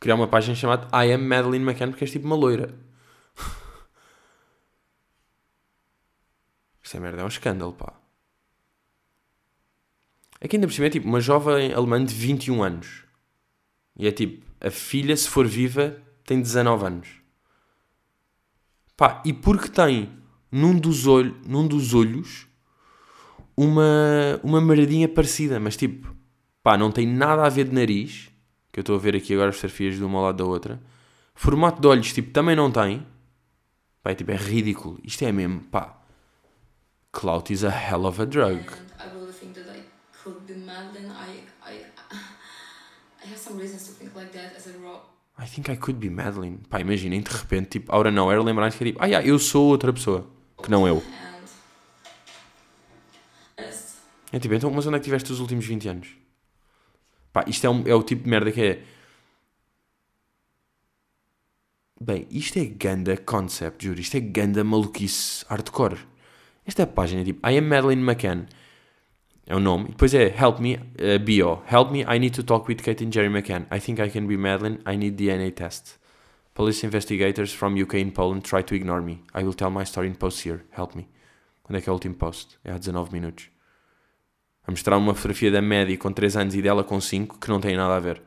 Criar 0.00 0.14
uma 0.14 0.28
página 0.28 0.54
chamada 0.54 0.86
I 0.92 1.12
am 1.12 1.26
Madeline 1.26 1.64
McCann 1.64 1.90
porque 1.90 2.04
és 2.04 2.10
tipo 2.10 2.26
uma 2.26 2.36
loira. 2.36 2.74
Isto 6.82 6.96
é 6.96 7.00
merda, 7.00 7.22
é 7.22 7.24
um 7.24 7.28
escândalo, 7.28 7.72
pá. 7.72 7.94
É 10.40 10.46
que 10.46 10.56
ainda 10.56 10.66
por 10.68 10.72
cima 10.72 10.86
é 10.86 10.90
tipo 10.90 11.08
uma 11.08 11.20
jovem 11.20 11.72
alemã 11.72 12.04
de 12.04 12.14
21 12.14 12.62
anos. 12.62 13.04
E 13.96 14.06
é 14.06 14.12
tipo, 14.12 14.46
a 14.60 14.70
filha, 14.70 15.16
se 15.16 15.28
for 15.28 15.46
viva, 15.46 16.00
tem 16.24 16.40
19 16.40 16.86
anos. 16.86 17.08
Pá, 18.96 19.22
e 19.24 19.32
porque 19.32 19.68
tem 19.68 20.16
num 20.50 20.78
dos, 20.78 21.06
olho, 21.06 21.36
num 21.46 21.66
dos 21.66 21.94
olhos 21.94 22.46
uma, 23.56 24.40
uma 24.42 24.60
maradinha 24.60 25.08
parecida, 25.08 25.58
mas 25.58 25.76
tipo, 25.76 26.14
pá, 26.62 26.76
não 26.76 26.92
tem 26.92 27.06
nada 27.06 27.44
a 27.44 27.48
ver 27.48 27.64
de 27.64 27.74
nariz, 27.74 28.30
que 28.72 28.78
eu 28.78 28.82
estou 28.82 28.96
a 28.96 28.98
ver 28.98 29.16
aqui 29.16 29.32
agora 29.34 29.50
as 29.50 29.56
fotografias 29.56 29.96
de 29.96 30.04
uma 30.04 30.18
ao 30.18 30.24
lado 30.26 30.38
da 30.38 30.44
outra. 30.44 30.80
Formato 31.34 31.80
de 31.80 31.86
olhos, 31.86 32.12
tipo, 32.12 32.30
também 32.30 32.56
não 32.56 32.70
tem. 32.70 33.06
Pá, 34.02 34.10
é, 34.10 34.14
tipo, 34.14 34.30
é 34.30 34.36
ridículo. 34.36 34.98
Isto 35.02 35.24
é 35.24 35.32
mesmo, 35.32 35.60
pá. 35.60 36.00
Clout 37.12 37.52
is 37.52 37.64
a 37.64 37.70
hell 37.70 38.06
of 38.06 38.20
a 38.20 38.24
drug. 38.24 38.70
And 38.72 38.90
I 38.98 39.14
really 39.14 39.32
think 39.32 39.54
that 39.54 39.70
I 39.70 39.82
could 40.22 40.40
be 40.46 40.54
Madeline. 40.54 41.10
I, 41.10 41.44
I, 41.70 41.84
I 43.24 43.30
have 43.30 43.38
some 43.38 43.58
reasons 43.60 43.86
to 43.86 43.92
think 43.92 44.14
like 44.14 44.32
that 44.32 44.56
as 44.56 44.66
a 44.66 44.78
raw. 44.78 45.00
I 45.38 45.46
think 45.46 45.70
I 45.70 45.76
could 45.76 45.98
be 45.98 46.10
Madeline. 46.10 46.58
Pá, 46.68 46.80
imaginem, 46.80 47.20
de 47.20 47.30
repente, 47.30 47.68
tipo, 47.78 47.92
Aura 47.92 48.10
não 48.10 48.30
era 48.30 48.42
lembrar 48.42 48.70
que 48.72 48.82
é 48.82 48.86
tipo, 48.88 48.98
ah, 49.02 49.06
yeah, 49.06 49.26
eu 49.26 49.38
sou 49.38 49.68
outra 49.68 49.92
pessoa, 49.92 50.26
que 50.62 50.70
não 50.70 50.86
eu. 50.86 51.02
And 54.32 54.36
É 54.36 54.38
tipo, 54.38 54.54
então, 54.54 54.70
mas 54.70 54.86
onde 54.86 54.96
é 54.96 54.98
que 54.98 55.04
tiveste 55.04 55.32
os 55.32 55.40
últimos 55.40 55.64
20 55.64 55.88
anos? 55.88 56.08
Pá, 57.38 57.44
isto 57.46 57.64
é, 57.66 57.70
um- 57.70 57.84
é 57.86 57.94
o 57.94 58.02
tipo 58.02 58.24
de 58.24 58.28
merda 58.30 58.50
que 58.50 58.60
é. 58.60 58.82
Bem, 62.00 62.26
isto 62.30 62.58
é 62.58 62.64
ganda 62.64 63.16
concept, 63.16 63.84
juro. 63.84 64.00
Isto 64.00 64.16
é 64.16 64.20
ganda 64.20 64.64
maluquice 64.64 65.44
hardcore. 65.48 65.98
Esta 66.66 66.84
página 66.86 67.22
é 67.22 67.24
tipo, 67.24 67.48
I 67.48 67.58
am 67.58 67.68
Madeline 67.68 68.02
McCann. 68.02 68.46
É 69.46 69.54
o 69.54 69.60
nome. 69.60 69.84
E 69.84 69.88
depois 69.90 70.14
é 70.14 70.26
Help 70.36 70.58
me, 70.58 70.74
uh, 70.76 71.18
BO. 71.20 71.62
Help 71.70 71.92
me, 71.92 72.00
I 72.02 72.18
need 72.18 72.34
to 72.34 72.42
talk 72.42 72.68
with 72.68 72.82
Kate 72.82 73.04
and 73.04 73.10
Jerry 73.12 73.28
McCann. 73.28 73.66
I 73.72 73.78
think 73.80 74.00
I 74.00 74.10
can 74.10 74.26
be 74.26 74.36
Madeline. 74.36 74.80
I 74.84 74.96
need 74.96 75.16
DNA 75.16 75.52
test. 75.52 75.98
Police 76.54 76.84
investigators 76.84 77.52
from 77.52 77.80
UK 77.80 77.94
and 78.02 78.10
Poland 78.10 78.42
try 78.42 78.62
to 78.64 78.74
ignore 78.74 79.00
me. 79.00 79.22
I 79.32 79.44
will 79.44 79.54
tell 79.54 79.70
my 79.70 79.84
story 79.84 80.08
in 80.08 80.16
post 80.16 80.44
here. 80.44 80.64
Help 80.70 80.96
me. 80.96 81.08
Quando 81.62 81.78
é 81.78 81.80
que 81.80 81.88
é 81.88 81.92
o 81.92 81.94
último 81.94 82.16
post? 82.16 82.58
É 82.64 82.72
há 82.72 82.78
19 82.78 83.12
minutos. 83.12 83.48
A 84.68 84.70
mostrar 84.70 84.98
uma 84.98 85.14
fotografia 85.14 85.50
da 85.50 85.62
Maddie 85.62 85.96
com 85.96 86.12
3 86.12 86.36
anos 86.36 86.54
e 86.54 86.60
dela 86.60 86.84
com 86.84 87.00
5 87.00 87.38
que 87.38 87.48
não 87.48 87.58
tem 87.58 87.74
nada 87.74 87.96
a 87.96 88.00
ver. 88.00 88.20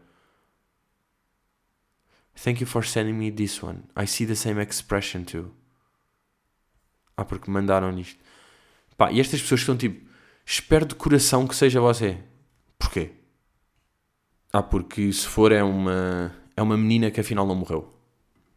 Thank 2.44 2.64
you 2.64 2.68
for 2.68 2.84
sending 2.84 3.14
me 3.14 3.32
this 3.32 3.62
one. 3.62 3.84
I 3.96 4.08
see 4.08 4.26
the 4.26 4.34
same 4.34 4.60
expression 4.60 5.24
too. 5.24 5.52
Ah, 7.16 7.24
porque 7.24 7.52
mandaram 7.52 7.96
isto. 8.00 8.20
Pá, 8.98 9.12
e 9.12 9.20
estas 9.20 9.40
pessoas 9.40 9.62
estão 9.62 9.78
tipo, 9.78 10.10
espero 10.44 10.88
de 10.88 10.96
coração 10.96 11.46
que 11.46 11.56
seja 11.56 11.80
você. 11.80 12.18
Porquê? 12.80 13.12
Ah, 14.52 14.64
porque 14.64 15.14
se 15.14 15.28
for 15.28 15.52
é 15.52 15.62
uma, 15.62 16.36
é 16.58 16.62
uma 16.64 16.76
menina 16.76 17.12
que 17.12 17.20
afinal 17.20 17.46
não 17.46 17.54
morreu. 17.54 17.88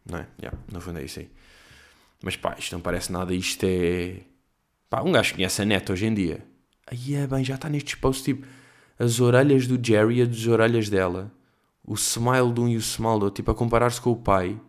Não 0.09 0.17
é? 0.17 0.27
Yeah, 0.41 0.57
no 0.71 0.81
fundo 0.81 0.97
é 0.97 1.03
isso 1.03 1.19
aí. 1.19 1.29
Mas 2.23 2.35
pá, 2.35 2.55
isto 2.57 2.73
não 2.73 2.81
parece 2.81 3.11
nada, 3.11 3.31
isto 3.31 3.63
é... 3.63 4.21
Pá, 4.89 5.03
um 5.03 5.11
gajo 5.11 5.35
conhece 5.35 5.61
a 5.61 5.65
neta 5.65 5.93
hoje 5.93 6.07
em 6.07 6.15
dia. 6.15 6.54
Aí 6.87 7.15
é 7.15 7.27
bem, 7.27 7.43
já 7.43 7.55
está 7.55 7.69
nestes 7.69 7.95
posts 7.95 8.23
tipo, 8.25 8.45
as 8.99 9.19
orelhas 9.19 9.67
do 9.67 9.83
Jerry 9.83 10.19
e 10.19 10.21
as 10.21 10.47
orelhas 10.47 10.89
dela. 10.89 11.31
O 11.83 11.95
smile 11.95 12.53
de 12.53 12.61
um 12.61 12.67
e 12.67 12.77
o 12.77 12.79
smile 12.79 13.19
do 13.19 13.25
outro, 13.25 13.35
tipo, 13.35 13.51
a 13.51 13.55
comparar-se 13.55 14.01
com 14.01 14.11
o 14.11 14.15
pai. 14.15 14.59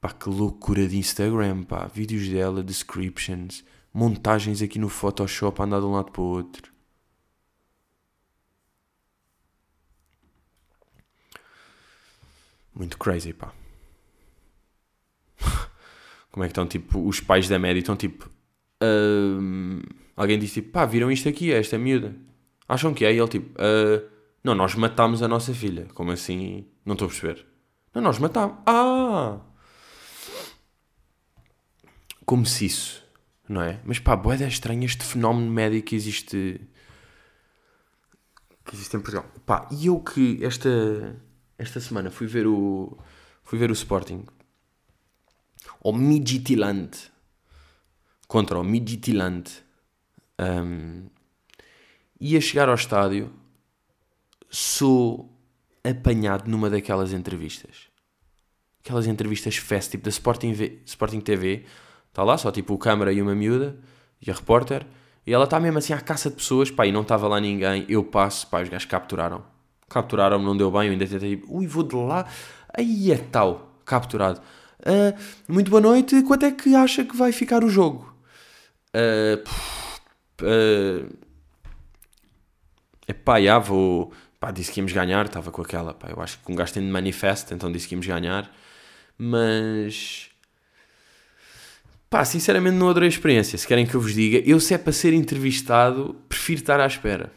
Pá, 0.00 0.12
que 0.12 0.28
loucura 0.28 0.86
de 0.88 0.96
Instagram, 0.96 1.64
pá. 1.64 1.86
Vídeos 1.86 2.28
dela, 2.28 2.62
descriptions, 2.62 3.64
montagens 3.92 4.62
aqui 4.62 4.78
no 4.78 4.88
Photoshop 4.88 5.60
a 5.60 5.64
andar 5.64 5.80
de 5.80 5.86
um 5.86 5.92
lado 5.92 6.12
para 6.12 6.22
o 6.22 6.24
outro. 6.24 6.72
Muito 12.74 12.96
crazy, 12.96 13.32
pá. 13.32 13.52
Como 16.38 16.44
é 16.44 16.46
que 16.46 16.52
estão, 16.52 16.68
tipo, 16.68 17.04
os 17.04 17.18
pais 17.18 17.48
da 17.48 17.58
média 17.58 17.80
estão, 17.80 17.96
tipo... 17.96 18.30
ahm, 18.80 19.80
alguém 20.16 20.38
diz, 20.38 20.52
tipo, 20.52 20.70
pá, 20.70 20.86
viram 20.86 21.10
isto 21.10 21.28
aqui, 21.28 21.52
esta 21.52 21.76
miúda? 21.76 22.14
Acham 22.68 22.94
que 22.94 23.04
é? 23.04 23.12
E 23.12 23.18
ele, 23.18 23.26
tipo, 23.26 23.60
"Ah, 23.60 24.08
não, 24.44 24.54
nós 24.54 24.76
matámos 24.76 25.20
a 25.20 25.26
nossa 25.26 25.52
filha. 25.52 25.88
Como 25.94 26.12
assim? 26.12 26.64
Não 26.86 26.92
estou 26.92 27.06
a 27.06 27.08
perceber. 27.08 27.44
Não, 27.92 28.00
nós 28.02 28.20
matámos. 28.20 28.56
Ah! 28.66 29.40
Como 32.24 32.46
se 32.46 32.66
isso, 32.66 33.04
não 33.48 33.60
é? 33.60 33.80
Mas 33.84 33.98
pá, 33.98 34.14
boeda 34.14 34.44
é 34.44 34.48
estranho 34.48 34.84
este 34.84 35.02
fenómeno 35.04 35.50
médico 35.50 35.88
que 35.88 35.96
existe... 35.96 36.60
Que 38.64 38.76
existe 38.76 38.96
em 38.96 39.00
Portugal. 39.00 39.28
Pá, 39.44 39.66
e 39.72 39.86
eu 39.86 39.98
que 39.98 40.38
esta, 40.44 41.20
esta 41.58 41.80
semana 41.80 42.12
fui 42.12 42.28
ver 42.28 42.46
o... 42.46 42.96
Fui 43.42 43.58
ver 43.58 43.70
o 43.70 43.74
Sporting. 43.74 44.24
Midtjylland. 45.84 46.90
Contra 48.26 48.58
o 48.58 48.64
Midtjylland. 48.64 49.50
Um, 50.40 51.06
ia 52.20 52.40
chegar 52.40 52.68
ao 52.68 52.74
estádio 52.74 53.32
sou 54.50 55.30
apanhado 55.84 56.50
numa 56.50 56.70
daquelas 56.70 57.12
entrevistas. 57.12 57.88
Aquelas 58.84 59.06
entrevistas 59.06 59.56
fest, 59.56 59.90
tipo 59.90 60.04
da 60.04 60.10
Sporting, 60.10 60.52
v, 60.52 60.82
Sporting 60.86 61.20
TV. 61.20 61.64
Está 62.08 62.22
lá 62.22 62.38
só 62.38 62.50
tipo 62.50 62.74
o 62.74 62.78
câmara 62.78 63.12
e 63.12 63.20
uma 63.20 63.34
miúda 63.34 63.78
e 64.24 64.30
a 64.30 64.34
repórter. 64.34 64.86
E 65.26 65.32
ela 65.32 65.44
está 65.44 65.60
mesmo 65.60 65.78
assim 65.78 65.92
à 65.92 66.00
caça 66.00 66.30
de 66.30 66.36
pessoas. 66.36 66.70
Pá, 66.70 66.86
e 66.86 66.92
não 66.92 67.02
estava 67.02 67.28
lá 67.28 67.38
ninguém. 67.40 67.84
Eu 67.88 68.02
passo, 68.02 68.46
pá, 68.46 68.62
os 68.62 68.68
gajos 68.68 68.86
capturaram. 68.86 69.44
Capturaram, 69.88 70.42
não 70.42 70.56
deu 70.56 70.70
bem. 70.70 70.86
Eu 70.86 70.92
ainda 70.92 71.06
tentei, 71.06 71.42
ui, 71.48 71.66
vou 71.66 71.82
de 71.82 71.94
lá. 71.94 72.26
Aí 72.76 73.12
é 73.12 73.18
tal, 73.18 73.80
capturado. 73.84 74.40
Uh, 74.80 75.18
muito 75.48 75.70
boa 75.70 75.80
noite. 75.80 76.22
Quanto 76.22 76.46
é 76.46 76.50
que 76.50 76.74
acha 76.74 77.04
que 77.04 77.16
vai 77.16 77.32
ficar 77.32 77.64
o 77.64 77.68
jogo? 77.68 78.14
Uh, 78.94 79.42
uh, 80.42 81.18
epá, 83.06 83.40
já 83.40 83.58
vou. 83.58 84.12
Pá, 84.38 84.50
disse 84.50 84.70
que 84.70 84.80
íamos 84.80 84.92
ganhar. 84.92 85.26
Estava 85.26 85.50
com 85.50 85.62
aquela. 85.62 85.94
Pá, 85.94 86.08
eu 86.10 86.20
acho 86.22 86.38
que 86.38 86.52
um 86.52 86.54
gajo 86.54 86.72
tem 86.72 86.82
de 86.84 86.90
manifesto, 86.90 87.52
então 87.52 87.70
disse 87.72 87.88
que 87.88 87.94
íamos 87.94 88.06
ganhar. 88.06 88.50
Mas. 89.16 90.30
Pá, 92.08 92.24
sinceramente 92.24 92.76
não 92.76 92.88
adorei 92.88 93.08
a 93.08 93.10
experiência. 93.10 93.58
Se 93.58 93.66
querem 93.66 93.86
que 93.86 93.94
eu 93.94 94.00
vos 94.00 94.14
diga, 94.14 94.38
eu 94.48 94.58
se 94.60 94.72
é 94.72 94.78
para 94.78 94.92
ser 94.92 95.12
entrevistado, 95.12 96.16
prefiro 96.28 96.60
estar 96.60 96.80
à 96.80 96.86
espera. 96.86 97.32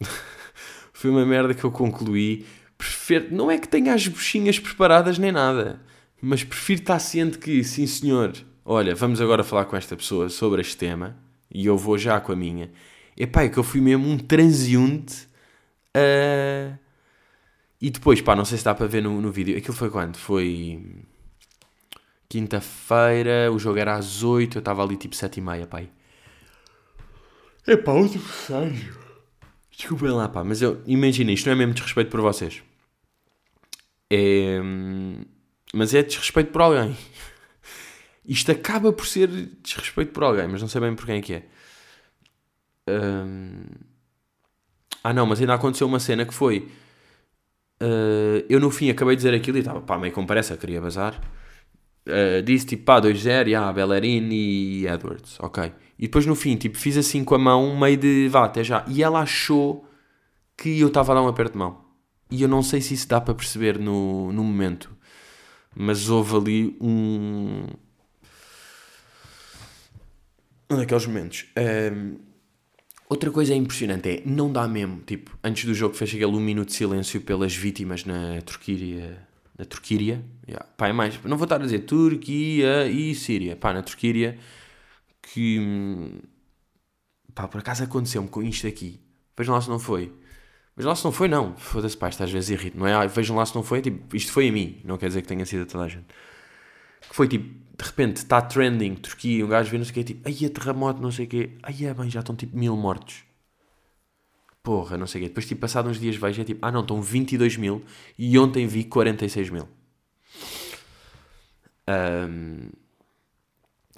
Foi 0.92 1.10
uma 1.10 1.24
merda 1.24 1.54
que 1.54 1.62
eu 1.62 1.70
concluí. 1.70 2.44
Prefiro... 2.76 3.28
Não 3.30 3.50
é 3.50 3.58
que 3.58 3.68
tenha 3.68 3.94
as 3.94 4.08
buchinhas 4.08 4.58
preparadas 4.58 5.18
nem 5.18 5.30
nada 5.30 5.80
mas 6.20 6.44
prefiro 6.44 6.80
estar 6.80 6.98
ciente 6.98 7.38
que, 7.38 7.62
sim 7.64 7.86
senhor, 7.86 8.32
olha, 8.64 8.94
vamos 8.94 9.20
agora 9.20 9.44
falar 9.44 9.64
com 9.64 9.76
esta 9.76 9.96
pessoa 9.96 10.28
sobre 10.28 10.60
este 10.60 10.76
tema, 10.76 11.16
e 11.50 11.66
eu 11.66 11.76
vou 11.76 11.98
já 11.98 12.20
com 12.20 12.32
a 12.32 12.36
minha. 12.36 12.70
Epá, 13.16 13.42
é 13.42 13.48
que 13.48 13.58
eu 13.58 13.64
fui 13.64 13.80
mesmo 13.80 14.08
um 14.08 14.18
transeunte 14.18 15.28
uh... 15.96 16.78
E 17.80 17.90
depois, 17.90 18.20
pá, 18.20 18.36
não 18.36 18.44
sei 18.44 18.58
se 18.58 18.64
dá 18.64 18.74
para 18.74 18.86
ver 18.86 19.02
no, 19.02 19.20
no 19.22 19.32
vídeo. 19.32 19.56
Aquilo 19.56 19.74
foi 19.74 19.88
quando? 19.88 20.16
Foi 20.16 20.84
quinta-feira, 22.28 23.50
o 23.50 23.58
jogo 23.58 23.78
era 23.78 23.96
às 23.96 24.22
8, 24.22 24.58
eu 24.58 24.60
estava 24.60 24.82
ali 24.84 24.96
tipo 24.96 25.16
7 25.16 25.38
e 25.38 25.40
meia, 25.40 25.66
pai. 25.66 25.90
Epá, 27.66 27.92
outro 27.92 28.20
mensagem. 28.20 28.90
Desculpem 29.70 30.10
lá, 30.10 30.28
pá, 30.28 30.44
mas 30.44 30.60
eu 30.60 30.82
imagina, 30.86 31.32
isto 31.32 31.46
não 31.46 31.54
é 31.54 31.56
mesmo 31.56 31.72
desrespeito 31.72 32.10
por 32.10 32.20
vocês. 32.20 32.62
É 34.10 34.60
hum, 34.62 35.24
mas 35.72 35.94
é 35.94 36.02
desrespeito 36.02 36.50
por 36.50 36.62
alguém. 36.62 36.96
Isto 38.24 38.52
acaba 38.52 38.92
por 38.92 39.06
ser 39.06 39.28
desrespeito 39.62 40.12
por 40.12 40.24
alguém, 40.24 40.48
mas 40.48 40.60
não 40.60 40.68
sei 40.68 40.80
bem 40.80 40.94
por 40.94 41.06
quem 41.06 41.18
é 41.18 41.22
que 41.22 41.34
é. 41.34 41.44
Ah 45.02 45.12
não, 45.12 45.26
mas 45.26 45.40
ainda 45.40 45.54
aconteceu 45.54 45.86
uma 45.86 45.98
cena 45.98 46.24
que 46.26 46.34
foi. 46.34 46.68
Uh, 47.82 48.44
eu 48.48 48.60
no 48.60 48.70
fim 48.70 48.90
acabei 48.90 49.16
de 49.16 49.22
dizer 49.22 49.34
aquilo 49.34 49.56
e 49.56 49.60
estava 49.60 49.80
pá, 49.80 49.98
meio 49.98 50.12
com 50.12 50.26
pressa, 50.26 50.56
queria 50.56 50.80
bazar. 50.80 51.18
Uh, 52.06 52.42
disse 52.42 52.66
tipo 52.66 52.84
pá, 52.84 53.00
2-0, 53.00 53.46
yeah, 53.46 53.72
Bellerin 53.72 54.28
e 54.30 54.86
Edwards, 54.86 55.38
ok. 55.40 55.72
E 55.98 56.02
depois 56.02 56.26
no 56.26 56.34
fim, 56.34 56.56
tipo, 56.56 56.76
fiz 56.76 56.96
assim 56.96 57.24
com 57.24 57.34
a 57.34 57.38
mão, 57.38 57.78
meio 57.78 57.96
de 57.96 58.28
vá, 58.28 58.44
até 58.44 58.62
já. 58.62 58.84
E 58.88 59.02
ela 59.02 59.20
achou 59.20 59.86
que 60.56 60.80
eu 60.80 60.88
estava 60.88 61.12
a 61.12 61.14
dar 61.14 61.22
um 61.22 61.28
aperto 61.28 61.52
de 61.52 61.58
mão. 61.58 61.84
E 62.30 62.42
eu 62.42 62.48
não 62.48 62.62
sei 62.62 62.80
se 62.80 62.94
isso 62.94 63.08
dá 63.08 63.20
para 63.20 63.34
perceber 63.34 63.78
no, 63.78 64.32
no 64.32 64.44
momento 64.44 64.90
mas 65.74 66.08
houve 66.08 66.36
ali 66.36 66.76
um. 66.80 67.66
Um 70.70 70.76
daqueles 70.76 71.06
momentos. 71.06 71.46
Um... 71.56 72.30
Outra 73.08 73.28
coisa 73.32 73.52
impressionante 73.52 74.08
é, 74.08 74.22
não 74.24 74.52
dá 74.52 74.68
mesmo, 74.68 75.00
tipo, 75.00 75.36
antes 75.42 75.64
do 75.64 75.74
jogo 75.74 75.96
fez 75.96 76.10
aquele 76.10 76.26
um 76.26 76.38
minuto 76.38 76.68
de 76.68 76.74
silêncio 76.74 77.20
pelas 77.20 77.52
vítimas 77.52 78.04
na 78.04 78.40
Turquia, 78.42 79.26
na 79.58 79.64
Turquia, 79.64 80.24
yeah. 80.46 80.64
pá, 80.76 80.86
é 80.86 80.92
mais, 80.92 81.20
não 81.24 81.36
vou 81.36 81.44
estar 81.44 81.56
a 81.56 81.64
dizer 81.64 81.80
Turquia 81.80 82.86
e 82.86 83.12
Síria, 83.16 83.56
pá, 83.56 83.72
na 83.72 83.82
Turquia, 83.82 84.38
que, 85.20 86.20
pá, 87.34 87.48
por 87.48 87.58
acaso 87.58 87.82
aconteceu-me 87.82 88.28
com 88.28 88.44
isto 88.44 88.68
aqui, 88.68 89.00
vejam 89.36 89.56
lá 89.56 89.60
se 89.60 89.68
não 89.68 89.80
foi, 89.80 90.12
Vejam 90.80 90.88
lá 90.88 90.96
se 90.96 91.04
não 91.04 91.12
foi, 91.12 91.28
não. 91.28 91.54
Foda-se, 91.58 91.94
pá, 91.94 92.08
isto 92.08 92.22
às 92.22 92.30
vezes 92.30 92.48
irrita, 92.48 92.78
não 92.78 92.86
é? 92.86 92.94
Ah, 92.94 93.06
vejam 93.06 93.36
lá 93.36 93.44
se 93.44 93.54
não 93.54 93.62
foi, 93.62 93.82
tipo, 93.82 94.16
isto 94.16 94.32
foi 94.32 94.48
a 94.48 94.52
mim, 94.52 94.80
não 94.82 94.96
quer 94.96 95.08
dizer 95.08 95.20
que 95.20 95.28
tenha 95.28 95.44
sido 95.44 95.64
a 95.64 95.66
toda 95.66 95.84
a 95.84 95.88
gente. 95.88 96.06
Que 97.06 97.14
foi 97.14 97.28
tipo, 97.28 97.44
de 97.76 97.84
repente 97.84 98.16
está 98.16 98.40
trending, 98.40 98.94
Turquia, 98.94 99.44
um 99.44 99.48
gajo 99.48 99.70
vê 99.70 99.76
não 99.76 99.84
sei 99.84 99.90
o 99.90 99.94
quê, 99.94 100.04
tipo, 100.04 100.26
aí 100.26 100.42
é 100.42 100.48
terremoto, 100.48 101.02
não 101.02 101.12
sei 101.12 101.26
o 101.26 101.28
quê, 101.28 101.50
aí 101.62 101.84
é 101.84 101.92
bem, 101.92 102.08
já 102.08 102.20
estão 102.20 102.34
tipo 102.34 102.56
mil 102.56 102.74
mortos. 102.78 103.24
Porra, 104.62 104.96
não 104.96 105.06
sei 105.06 105.20
o 105.20 105.24
quê. 105.24 105.28
Depois, 105.28 105.46
tipo, 105.46 105.60
passado 105.60 105.90
uns 105.90 106.00
dias 106.00 106.16
vejo, 106.16 106.40
é 106.40 106.44
tipo, 106.44 106.64
ah 106.64 106.72
não, 106.72 106.80
estão 106.80 107.02
22 107.02 107.58
mil 107.58 107.84
e 108.18 108.38
ontem 108.38 108.66
vi 108.66 108.84
46 108.84 109.50
mil. 109.50 109.68
Um... 111.88 112.70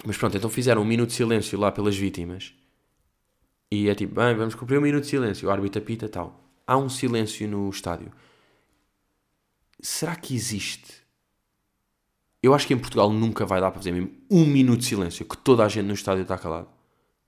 Mas 0.05 0.17
pronto, 0.17 0.35
então 0.35 0.49
fizeram 0.49 0.81
um 0.81 0.85
minuto 0.85 1.09
de 1.09 1.15
silêncio 1.15 1.57
lá 1.57 1.71
pelas 1.71 1.95
vítimas. 1.95 2.53
E 3.71 3.87
é 3.87 3.95
tipo, 3.95 4.15
bem, 4.15 4.35
vamos 4.35 4.53
cumprir 4.53 4.77
um 4.79 4.81
minuto 4.81 5.03
de 5.03 5.09
silêncio. 5.09 5.47
O 5.47 5.51
árbitro 5.51 5.81
apita 5.81 6.09
tal 6.09 6.42
há 6.65 6.77
um 6.77 6.89
silêncio 6.89 7.47
no 7.47 7.69
estádio. 7.69 8.11
Será 9.81 10.15
que 10.15 10.35
existe? 10.35 11.03
Eu 12.41 12.53
acho 12.53 12.67
que 12.67 12.73
em 12.73 12.79
Portugal 12.79 13.11
nunca 13.11 13.45
vai 13.45 13.61
dar 13.61 13.71
para 13.71 13.79
fazer 13.79 13.91
mesmo 13.91 14.11
um 14.29 14.45
minuto 14.45 14.79
de 14.79 14.85
silêncio, 14.85 15.25
que 15.25 15.37
toda 15.37 15.63
a 15.63 15.69
gente 15.69 15.85
no 15.85 15.93
estádio 15.93 16.23
está 16.23 16.37
calado. 16.37 16.69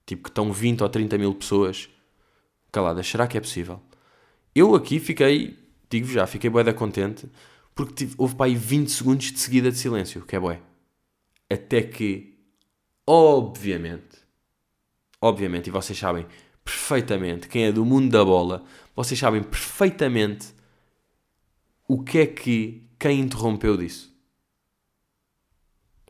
Tipo, 0.04 0.24
que 0.24 0.28
estão 0.28 0.52
20 0.52 0.82
ou 0.82 0.88
30 0.88 1.18
mil 1.18 1.34
pessoas 1.34 1.88
caladas. 2.70 3.06
Será 3.06 3.26
que 3.26 3.36
é 3.36 3.40
possível? 3.40 3.80
Eu 4.54 4.74
aqui 4.74 5.00
fiquei, 5.00 5.58
digo 5.90 6.06
já, 6.06 6.26
fiquei 6.26 6.48
bué 6.48 6.62
da 6.62 6.72
contente, 6.72 7.28
porque 7.74 7.94
tive, 7.94 8.14
houve 8.16 8.34
para 8.34 8.46
aí 8.46 8.54
20 8.54 8.90
segundos 8.90 9.32
de 9.32 9.38
seguida 9.38 9.70
de 9.70 9.78
silêncio, 9.78 10.22
que 10.22 10.36
é 10.36 10.40
bué. 10.40 10.60
Até 11.50 11.82
que, 11.82 12.38
obviamente, 13.06 14.18
obviamente, 15.20 15.68
e 15.68 15.70
vocês 15.70 15.98
sabem 15.98 16.26
perfeitamente, 16.66 17.46
quem 17.46 17.66
é 17.66 17.72
do 17.72 17.84
mundo 17.84 18.10
da 18.10 18.24
bola, 18.24 18.64
vocês 18.94 19.18
sabem 19.18 19.40
perfeitamente 19.40 20.52
o 21.86 22.02
que 22.02 22.18
é 22.18 22.26
que 22.26 22.82
quem 22.98 23.20
interrompeu 23.20 23.76
disso. 23.76 24.12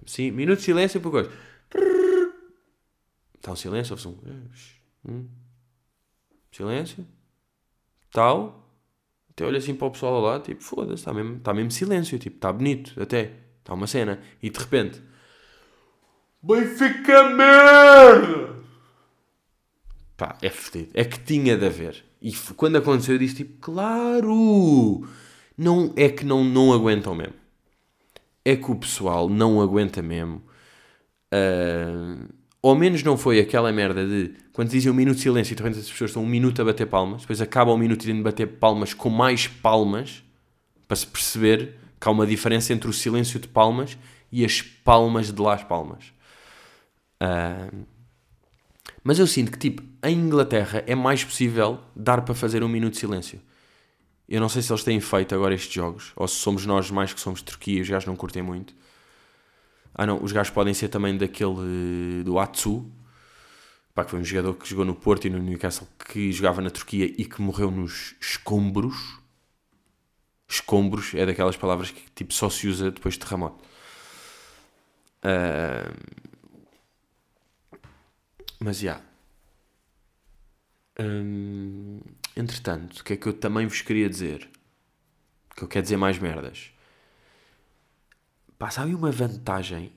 Sim, 0.07 0.31
minuto 0.31 0.59
de 0.59 0.65
silêncio 0.65 0.99
por 0.99 1.11
coisa. 1.11 1.31
Está 3.35 3.53
um 3.53 3.57
silêncio, 3.57 3.93
ouve-se 3.93 4.09
um. 4.09 4.17
Hum. 5.07 5.29
Silêncio. 6.51 7.07
Tal. 8.11 8.67
Até 9.31 9.45
olho 9.45 9.59
assim 9.59 9.75
para 9.75 9.89
o 9.89 9.91
pessoal 9.91 10.21
lá, 10.21 10.41
tipo, 10.41 10.63
foda-se, 10.63 10.95
está 10.95 11.13
mesmo, 11.13 11.37
está 11.37 11.53
mesmo 11.53 11.71
silêncio, 11.71 12.19
tipo, 12.19 12.37
está 12.37 12.51
bonito, 12.51 13.01
até. 13.03 13.35
Está 13.59 13.75
uma 13.75 13.87
cena. 13.87 14.23
E 14.43 14.49
de 14.49 14.59
repente. 14.59 15.03
Benfica 16.41 17.29
merda! 17.31 18.56
Pá, 20.17 20.37
é 20.41 20.49
fedido. 20.49 20.91
É 20.95 21.05
que 21.05 21.19
tinha 21.21 21.57
de 21.57 21.67
haver. 21.67 22.03
E 22.23 22.33
quando 22.57 22.77
aconteceu, 22.77 23.15
eu 23.15 23.19
disse 23.19 23.37
tipo, 23.37 23.59
claro! 23.61 25.07
Não, 25.57 25.93
é 25.97 26.09
que 26.09 26.25
não, 26.25 26.43
não 26.43 26.73
aguentam 26.73 27.15
mesmo. 27.15 27.35
É 28.45 28.57
que 28.57 28.71
o 28.71 28.77
pessoal 28.77 29.29
não 29.29 29.61
aguenta 29.61 30.01
mesmo. 30.01 30.43
Uh, 31.33 32.33
ao 32.63 32.75
menos 32.75 33.03
não 33.03 33.17
foi 33.17 33.39
aquela 33.41 33.73
merda 33.73 34.07
de 34.07 34.35
quando 34.53 34.71
dizem 34.71 34.91
um 34.91 34.95
minuto 34.95 35.17
de 35.17 35.23
silêncio 35.23 35.53
e 35.53 35.57
de 35.57 35.63
repente 35.63 35.81
as 35.81 35.91
pessoas 35.91 36.11
estão 36.11 36.23
um 36.23 36.27
minuto 36.27 36.63
a 36.63 36.65
bater 36.65 36.87
palmas, 36.87 37.23
depois 37.23 37.41
acaba 37.41 37.73
um 37.73 37.77
minuto 37.77 38.05
de 38.05 38.13
bater 38.23 38.47
palmas 38.47 38.95
com 38.95 39.11
mais 39.11 39.47
palmas 39.47 40.23
para 40.89 40.97
se 40.97 41.07
perceber 41.07 41.75
que 42.01 42.09
há 42.09 42.11
uma 42.11 42.27
diferença 42.27 42.73
entre 42.73 42.89
o 42.89 42.93
silêncio 42.93 43.39
de 43.39 43.49
palmas 43.49 43.99
e 44.33 44.45
as 44.45 44.63
palmas 44.63 45.33
de 45.33 45.41
lá 45.41 45.55
as 45.55 45.65
palmas. 45.65 46.13
Uh, 47.23 47.87
mas 49.07 49.21
eu 49.21 49.27
sinto 49.27 49.53
que, 49.53 49.59
tipo, 49.59 49.83
em 50.09 50.19
Inglaterra 50.19 50.85
é 50.87 50.95
mais 50.95 51.25
possível 51.25 51.81
dar 51.95 52.23
para 52.23 52.35
fazer 52.35 52.63
um 52.63 52.69
minuto 52.69 52.95
de 52.95 53.01
silêncio. 53.01 53.41
Eu 54.29 54.41
não 54.41 54.49
sei 54.49 54.63
se 54.63 54.73
eles 54.73 54.83
têm 54.83 55.01
feito 55.01 55.35
agora 55.35 55.55
estes 55.55 55.73
jogos, 55.73 56.13
ou 56.17 56.27
se 56.27 56.37
somos 56.37 56.67
nós 56.67 56.91
mais 56.91 57.13
que 57.13 57.21
somos 57.21 57.43
Turquia 57.43 57.81
os 57.81 57.89
gajos 57.89 58.07
não 58.07 58.17
curtem 58.17 58.43
muito. 58.43 58.75
Ah 59.95 60.07
não, 60.07 60.23
os 60.23 60.33
gajos 60.33 60.53
podem 60.53 60.75
ser 60.75 60.89
também 60.89 61.17
daquele 61.17 62.23
do 62.25 62.39
Atsu, 62.39 62.91
pá, 63.95 64.05
que 64.05 64.11
foi 64.11 64.21
um 64.21 64.25
jogador 64.25 64.55
que 64.55 64.69
jogou 64.69 64.85
no 64.85 64.95
Porto 64.95 65.27
e 65.27 65.31
no 65.31 65.39
Newcastle, 65.39 65.89
que 65.99 66.33
jogava 66.33 66.61
na 66.61 66.71
Turquia 66.71 67.07
e 67.07 67.25
que 67.25 67.41
morreu 67.41 67.71
nos 67.71 68.15
escombros. 68.21 69.19
Escombros 70.49 71.15
é 71.15 71.25
daquelas 71.25 71.57
palavras 71.57 71.91
que 71.91 72.03
tipo 72.15 72.33
só 72.35 72.51
se 72.51 72.69
usa 72.69 72.91
depois 72.91 73.15
de 73.15 73.21
terremoto. 73.21 73.65
Uh, 75.25 75.93
mas 78.61 78.79
já. 78.79 78.93
Yeah. 78.93 79.16
Hum, 80.99 82.01
entretanto, 82.37 83.01
o 83.01 83.05
que 83.05 83.13
é 83.13 83.17
que 83.17 83.27
eu 83.27 83.33
também 83.33 83.67
vos 83.67 83.83
queria 83.83 84.09
dizer? 84.09 84.49
Que 85.55 85.65
eu 85.65 85.69
quero 85.69 85.83
dizer 85.83 85.97
mais 85.97 86.19
merdas. 86.19 86.71
Pá, 88.59 88.71
sabe 88.71 88.95
uma 88.95 89.11
vantagem 89.11 89.93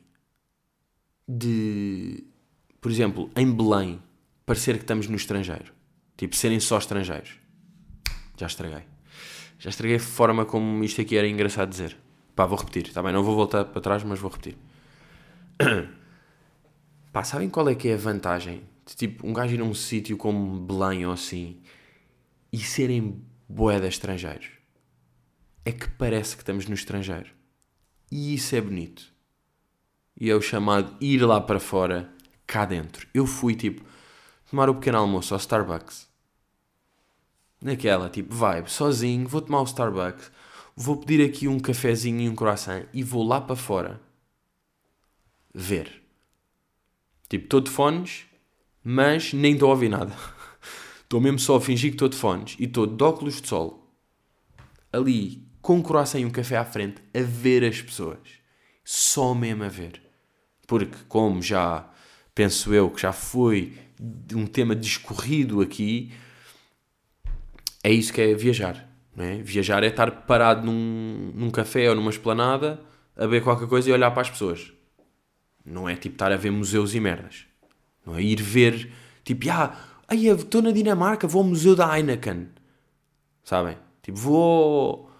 de, 1.27 2.23
por 2.81 2.91
exemplo, 2.91 3.31
em 3.35 3.49
Belém, 3.51 4.01
parecer 4.45 4.75
que 4.75 4.83
estamos 4.83 5.07
no 5.07 5.15
estrangeiro? 5.15 5.73
Tipo, 6.17 6.35
serem 6.35 6.59
só 6.59 6.77
estrangeiros. 6.77 7.39
Já 8.37 8.47
estraguei. 8.47 8.83
Já 9.57 9.69
estraguei 9.69 9.97
a 9.97 9.99
forma 9.99 10.45
como 10.45 10.83
isto 10.83 10.99
aqui 10.99 11.17
era 11.17 11.27
engraçado 11.27 11.69
dizer. 11.69 11.95
Pá, 12.35 12.45
vou 12.45 12.57
repetir, 12.57 12.87
está 12.87 13.01
bem? 13.03 13.13
Não 13.13 13.23
vou 13.23 13.35
voltar 13.35 13.65
para 13.65 13.81
trás, 13.81 14.03
mas 14.03 14.19
vou 14.19 14.29
repetir. 14.29 14.57
Pá, 17.11 17.23
sabem 17.23 17.49
qual 17.49 17.67
é 17.69 17.75
que 17.75 17.89
é 17.89 17.95
a 17.95 17.97
vantagem? 17.97 18.63
De, 18.89 18.95
tipo, 18.95 19.27
um 19.27 19.33
gajo 19.33 19.53
ir 19.53 19.61
a 19.61 19.63
um 19.63 19.73
sítio 19.73 20.17
como 20.17 20.59
Belém 20.61 21.05
ou 21.05 21.13
assim 21.13 21.61
e 22.51 22.57
serem 22.57 23.23
boeda 23.47 23.87
estrangeiros. 23.87 24.49
É 25.63 25.71
que 25.71 25.87
parece 25.91 26.35
que 26.35 26.41
estamos 26.41 26.65
no 26.65 26.73
estrangeiro. 26.73 27.29
E 28.11 28.33
isso 28.33 28.55
é 28.55 28.61
bonito. 28.61 29.13
E 30.19 30.27
é 30.27 30.35
o 30.35 30.41
chamado 30.41 30.97
ir 30.99 31.23
lá 31.23 31.39
para 31.39 31.59
fora, 31.59 32.11
cá 32.47 32.65
dentro. 32.65 33.07
Eu 33.13 33.27
fui, 33.27 33.53
tipo, 33.53 33.85
tomar 34.49 34.69
o 34.69 34.75
pequeno 34.75 34.97
almoço 34.97 35.35
ao 35.35 35.39
Starbucks. 35.39 36.09
Naquela, 37.61 38.09
tipo, 38.09 38.33
vibe, 38.33 38.71
sozinho, 38.71 39.27
vou 39.27 39.41
tomar 39.41 39.61
o 39.61 39.65
Starbucks, 39.65 40.31
vou 40.75 40.97
pedir 40.97 41.23
aqui 41.23 41.47
um 41.47 41.59
cafezinho 41.59 42.21
e 42.21 42.29
um 42.29 42.33
croissant 42.35 42.85
e 42.91 43.03
vou 43.03 43.23
lá 43.23 43.39
para 43.39 43.55
fora 43.55 44.01
ver. 45.53 46.01
Tipo, 47.29 47.43
estou 47.43 47.61
de 47.61 47.69
fones, 47.69 48.25
mas 48.91 49.33
nem 49.33 49.53
estou 49.53 49.69
a 49.69 49.73
ouvir 49.73 49.87
nada. 49.87 50.11
Estou 51.03 51.21
mesmo 51.21 51.37
só 51.37 51.57
a 51.57 51.61
fingir 51.61 51.91
que 51.91 51.95
estou 51.95 52.07
de 52.07 52.15
fones 52.15 52.55
e 52.59 52.65
estou 52.65 52.85
de 52.85 53.03
óculos 53.03 53.41
de 53.41 53.47
sol. 53.47 53.91
Ali, 54.93 55.43
com 55.59 55.77
um 55.77 55.81
croissant 55.81 56.19
e 56.19 56.25
um 56.25 56.29
café 56.29 56.55
à 56.55 56.63
frente, 56.63 57.01
a 57.15 57.21
ver 57.21 57.63
as 57.63 57.81
pessoas. 57.81 58.19
Só 58.83 59.33
mesmo 59.33 59.63
a 59.63 59.67
ver. 59.67 60.01
Porque, 60.67 60.97
como 61.07 61.41
já 61.41 61.89
penso 62.35 62.71
eu 62.71 62.91
que 62.91 63.01
já 63.01 63.11
foi 63.11 63.75
um 64.35 64.45
tema 64.45 64.75
discorrido 64.75 65.61
aqui, 65.61 66.11
é 67.83 67.91
isso 67.91 68.13
que 68.13 68.21
é 68.21 68.35
viajar. 68.35 68.87
Não 69.15 69.25
é? 69.25 69.37
Viajar 69.37 69.83
é 69.83 69.87
estar 69.87 70.11
parado 70.27 70.63
num, 70.63 71.31
num 71.33 71.49
café 71.49 71.89
ou 71.89 71.95
numa 71.95 72.11
esplanada 72.11 72.79
a 73.15 73.25
ver 73.25 73.43
qualquer 73.43 73.67
coisa 73.67 73.89
e 73.89 73.93
olhar 73.93 74.11
para 74.11 74.21
as 74.21 74.29
pessoas. 74.29 74.71
Não 75.65 75.89
é 75.89 75.95
tipo 75.95 76.13
estar 76.13 76.31
a 76.31 76.37
ver 76.37 76.51
museus 76.51 76.93
e 76.93 76.99
merdas. 76.99 77.48
Não 78.05 78.15
é 78.15 78.21
ir 78.21 78.41
ver, 78.41 78.91
tipo, 79.23 79.49
ah, 79.51 79.75
aí 80.07 80.27
estou 80.27 80.61
na 80.61 80.71
Dinamarca, 80.71 81.27
vou 81.27 81.41
ao 81.41 81.47
museu 81.47 81.75
da 81.75 81.97
Heineken. 81.97 82.49
Sabem? 83.43 83.77
Tipo, 84.01 84.17
vou. 84.17 85.11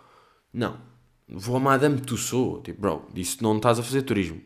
Não. 0.54 0.80
Vou 1.28 1.58
a 1.58 1.60
Madame 1.60 2.02
Tussauds. 2.02 2.64
Tipo, 2.64 2.82
bro, 2.82 3.06
disso 3.14 3.44
não 3.44 3.58
estás 3.58 3.80
a 3.80 3.84
fazer 3.84 4.02
turismo. 4.04 4.42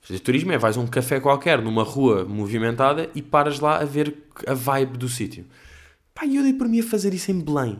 Fazer 0.00 0.20
turismo 0.20 0.52
é 0.52 0.58
vais 0.58 0.76
a 0.76 0.80
um 0.80 0.86
café 0.86 1.20
qualquer 1.20 1.62
numa 1.62 1.84
rua 1.84 2.24
movimentada 2.24 3.08
e 3.14 3.22
paras 3.22 3.60
lá 3.60 3.78
a 3.78 3.84
ver 3.84 4.16
a 4.46 4.54
vibe 4.54 4.98
do 4.98 5.08
sítio. 5.08 5.46
Pá, 6.12 6.26
eu 6.26 6.42
dei 6.42 6.52
por 6.52 6.68
mim 6.68 6.80
a 6.80 6.84
fazer 6.84 7.14
isso 7.14 7.30
em 7.30 7.40
Belém. 7.40 7.78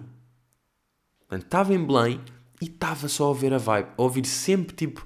Estava 1.32 1.74
em 1.74 1.84
Belém 1.84 2.20
e 2.60 2.66
estava 2.66 3.08
só 3.08 3.30
a 3.30 3.34
ver 3.34 3.52
a 3.52 3.58
vibe. 3.58 3.88
A 3.96 4.02
ouvir 4.02 4.24
sempre 4.24 4.74
tipo 4.74 5.04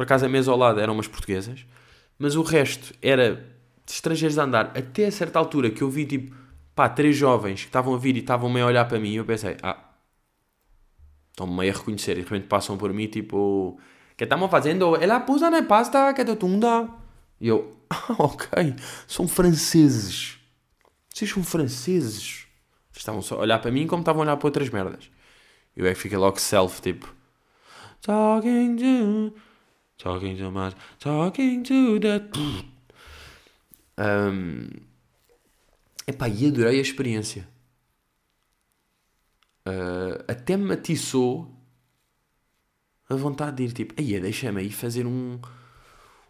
por 0.00 0.04
acaso 0.04 0.24
a 0.24 0.28
mesa 0.30 0.50
ao 0.50 0.56
lado 0.56 0.80
eram 0.80 0.94
umas 0.94 1.06
portuguesas, 1.06 1.66
mas 2.20 2.36
o 2.36 2.42
resto 2.42 2.94
era 3.00 3.42
estrangeiros 3.88 4.38
a 4.38 4.44
andar. 4.44 4.72
Até 4.76 5.06
a 5.06 5.10
certa 5.10 5.38
altura 5.38 5.70
que 5.70 5.80
eu 5.80 5.88
vi 5.88 6.04
tipo, 6.04 6.36
pá, 6.74 6.86
três 6.86 7.16
jovens 7.16 7.62
que 7.62 7.68
estavam 7.68 7.94
a 7.94 7.98
vir 7.98 8.14
e 8.14 8.18
estavam 8.18 8.50
meio 8.50 8.66
a 8.66 8.68
olhar 8.68 8.84
para 8.84 9.00
mim, 9.00 9.14
eu 9.14 9.24
pensei, 9.24 9.56
ah, 9.62 9.82
estão 11.30 11.46
meio 11.46 11.72
a 11.72 11.76
reconhecer 11.76 12.12
e 12.12 12.14
de 12.16 12.20
repente 12.20 12.46
passam 12.46 12.76
por 12.76 12.92
mim 12.92 13.06
tipo, 13.06 13.80
que 14.18 14.24
estamos 14.24 14.50
fazendo? 14.50 14.96
Ela 14.96 15.18
pusa 15.20 15.48
na 15.48 15.62
pasta 15.62 16.12
que 16.12 16.20
é 16.20 16.36
tunda. 16.36 16.90
E 17.40 17.48
eu, 17.48 17.74
ah, 17.88 18.16
ok, 18.18 18.76
são 19.08 19.26
franceses. 19.26 20.38
Vocês 21.08 21.30
são 21.30 21.42
franceses. 21.42 22.46
Estavam 22.94 23.22
só 23.22 23.36
a 23.36 23.40
olhar 23.40 23.58
para 23.60 23.70
mim 23.70 23.86
como 23.86 24.02
estavam 24.02 24.20
a 24.20 24.24
olhar 24.26 24.36
para 24.36 24.46
outras 24.46 24.68
merdas. 24.68 25.10
Eu 25.74 25.86
é 25.86 25.94
que 25.94 26.00
fiquei 26.00 26.18
logo 26.18 26.38
self, 26.38 26.82
tipo, 26.82 27.14
talking 28.02 28.76
to 28.76 29.34
Talking 30.02 30.36
to 30.38 30.50
much, 30.50 30.74
talking 30.98 31.62
to 31.64 32.00
that. 32.00 32.30
Um, 34.02 34.70
epá, 36.06 36.26
e 36.26 36.46
adorei 36.46 36.78
a 36.78 36.80
experiência. 36.80 37.46
Uh, 39.68 40.24
até 40.26 40.56
me 40.56 40.72
atiçou 40.72 41.54
a 43.10 43.14
vontade 43.14 43.58
de 43.58 43.64
ir 43.64 43.72
tipo, 43.72 43.94
aí 44.00 44.18
deixa-me 44.18 44.62
aí 44.62 44.72
fazer 44.72 45.06
um, 45.06 45.38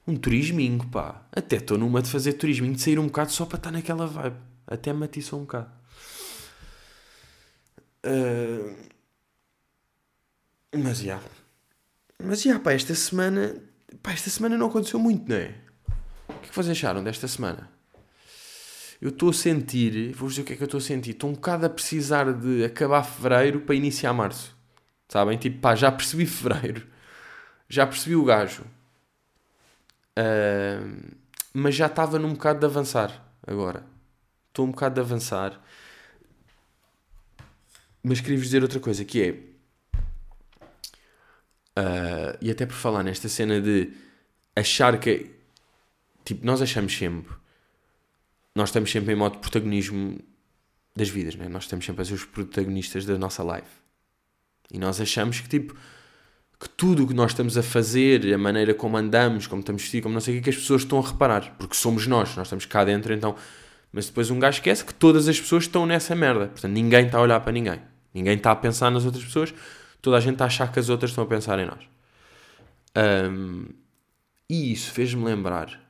um 0.05 0.17
turisminho, 0.17 0.85
pá. 0.89 1.25
Até 1.31 1.59
estou 1.59 1.79
numa 1.79 2.03
de 2.03 2.11
fazer 2.11 2.33
turisminho, 2.33 2.75
de 2.75 2.83
sair 2.83 2.99
um 2.99 3.07
bocado 3.07 3.31
só 3.31 3.47
para 3.47 3.59
estar 3.59 3.71
naquela 3.71 4.05
vibe. 4.05 4.37
Até 4.67 4.93
me 4.93 5.05
atiçou 5.05 5.39
um 5.39 5.43
bocado. 5.43 5.71
Uh, 8.05 8.75
mas 10.77 10.99
já. 10.99 11.05
Yeah. 11.05 11.40
Mas 12.23 12.43
já, 12.43 12.59
pá, 12.59 12.73
esta 12.73 12.95
semana. 12.95 13.57
Pá, 14.03 14.13
esta 14.13 14.31
semana 14.31 14.57
não 14.57 14.69
aconteceu 14.69 14.99
muito, 14.99 15.29
não 15.29 15.37
é? 15.37 15.55
O 16.29 16.35
que 16.35 16.47
é 16.47 16.49
que 16.49 16.55
vocês 16.55 16.69
acharam 16.69 17.03
desta 17.03 17.27
semana? 17.27 17.71
Eu 19.01 19.09
estou 19.09 19.31
a 19.31 19.33
sentir, 19.33 20.13
vou 20.13 20.29
dizer 20.29 20.43
o 20.43 20.45
que 20.45 20.53
é 20.53 20.57
que 20.57 20.63
eu 20.63 20.67
estou 20.67 20.79
a 20.79 20.83
sentir, 20.83 21.13
estou 21.13 21.31
um 21.31 21.33
bocado 21.33 21.65
a 21.65 21.71
precisar 21.71 22.33
de 22.35 22.65
acabar 22.65 23.03
fevereiro 23.03 23.61
para 23.63 23.75
iniciar 23.75 24.13
março. 24.13 24.55
Sabem? 25.09 25.39
Tipo, 25.39 25.59
pá, 25.61 25.75
já 25.75 25.91
percebi 25.91 26.27
fevereiro, 26.27 26.87
já 27.69 27.87
percebi 27.87 28.15
o 28.15 28.25
gajo, 28.25 28.63
uh, 30.19 31.17
mas 31.53 31.75
já 31.75 31.87
estava 31.87 32.19
num 32.19 32.35
bocado 32.35 32.61
de 32.61 32.67
avançar 32.67 33.27
agora. 33.47 33.85
Estou 34.49 34.67
um 34.67 34.71
bocado 34.71 34.97
de 34.97 35.01
avançar, 35.01 35.61
mas 38.03 38.21
queria-vos 38.21 38.47
dizer 38.47 38.63
outra 38.63 38.79
coisa 38.79 39.05
que 39.05 39.23
é 39.23 39.50
Uh, 41.81 42.37
e 42.43 42.51
até 42.51 42.67
por 42.67 42.75
falar 42.75 43.03
nesta 43.03 43.29
cena 43.29 43.61
de 43.61 43.91
achar 44.55 44.99
que. 45.01 45.31
Tipo, 46.25 46.45
nós 46.45 46.61
achamos 46.61 46.97
sempre. 46.97 47.35
Nós 48.55 48.69
estamos 48.69 48.91
sempre 48.91 49.15
em 49.15 49.17
modo 49.17 49.39
protagonismo 49.39 50.19
das 50.95 51.09
vidas, 51.09 51.37
né? 51.37 51.49
Nós 51.49 51.65
estamos 51.65 51.87
sempre 51.87 52.03
a 52.03 52.05
ser 52.05 52.15
os 52.15 52.25
protagonistas 52.25 53.07
da 53.07 53.17
nossa 53.17 53.43
live. 53.43 53.67
E 54.71 54.79
nós 54.79 55.01
achamos 55.01 55.41
que, 55.41 55.49
tipo, 55.49 55.75
que 56.59 56.69
tudo 56.69 57.05
o 57.05 57.07
que 57.07 57.15
nós 57.15 57.31
estamos 57.31 57.57
a 57.57 57.63
fazer, 57.63 58.35
a 58.35 58.39
maneira 58.39 58.75
como 58.75 58.99
andamos, 58.99 59.47
como 59.47 59.61
estamos 59.61 59.83
vestidos, 59.83 60.03
como 60.03 60.13
não 60.13 60.21
sei 60.21 60.35
o 60.35 60.37
que, 60.39 60.45
que 60.45 60.51
as 60.51 60.57
pessoas 60.57 60.83
estão 60.83 60.99
a 60.99 61.07
reparar. 61.07 61.57
Porque 61.57 61.75
somos 61.75 62.07
nós, 62.07 62.37
nós 62.37 62.49
estamos 62.49 62.67
cá 62.67 62.85
dentro, 62.85 63.15
então. 63.15 63.35
Mas 63.91 64.07
depois 64.07 64.31
um 64.31 64.39
gajo 64.39 64.59
esquece 64.59 64.85
que 64.85 64.93
todas 64.93 65.29
as 65.29 65.41
pessoas 65.41 65.65
estão 65.65 65.87
nessa 65.87 66.15
merda. 66.15 66.49
Portanto, 66.49 66.73
ninguém 66.73 67.07
está 67.07 67.17
a 67.17 67.23
olhar 67.23 67.41
para 67.41 67.53
ninguém. 67.53 67.81
Ninguém 68.13 68.37
está 68.37 68.51
a 68.51 68.57
pensar 68.57 68.91
nas 68.91 69.05
outras 69.07 69.25
pessoas 69.25 69.55
toda 70.01 70.17
a 70.17 70.21
gente 70.21 70.43
a 70.43 70.47
achar 70.47 70.71
que 70.73 70.79
as 70.79 70.89
outras 70.89 71.11
estão 71.11 71.25
a 71.25 71.27
pensar 71.27 71.59
em 71.59 71.67
nós. 71.67 71.89
Um, 72.97 73.67
e 74.49 74.73
isso 74.73 74.91
fez-me 74.93 75.25
lembrar 75.25 75.81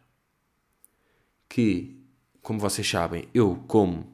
que, 1.49 1.99
como 2.42 2.59
vocês 2.61 2.88
sabem, 2.88 3.29
eu, 3.35 3.62
como 3.66 4.07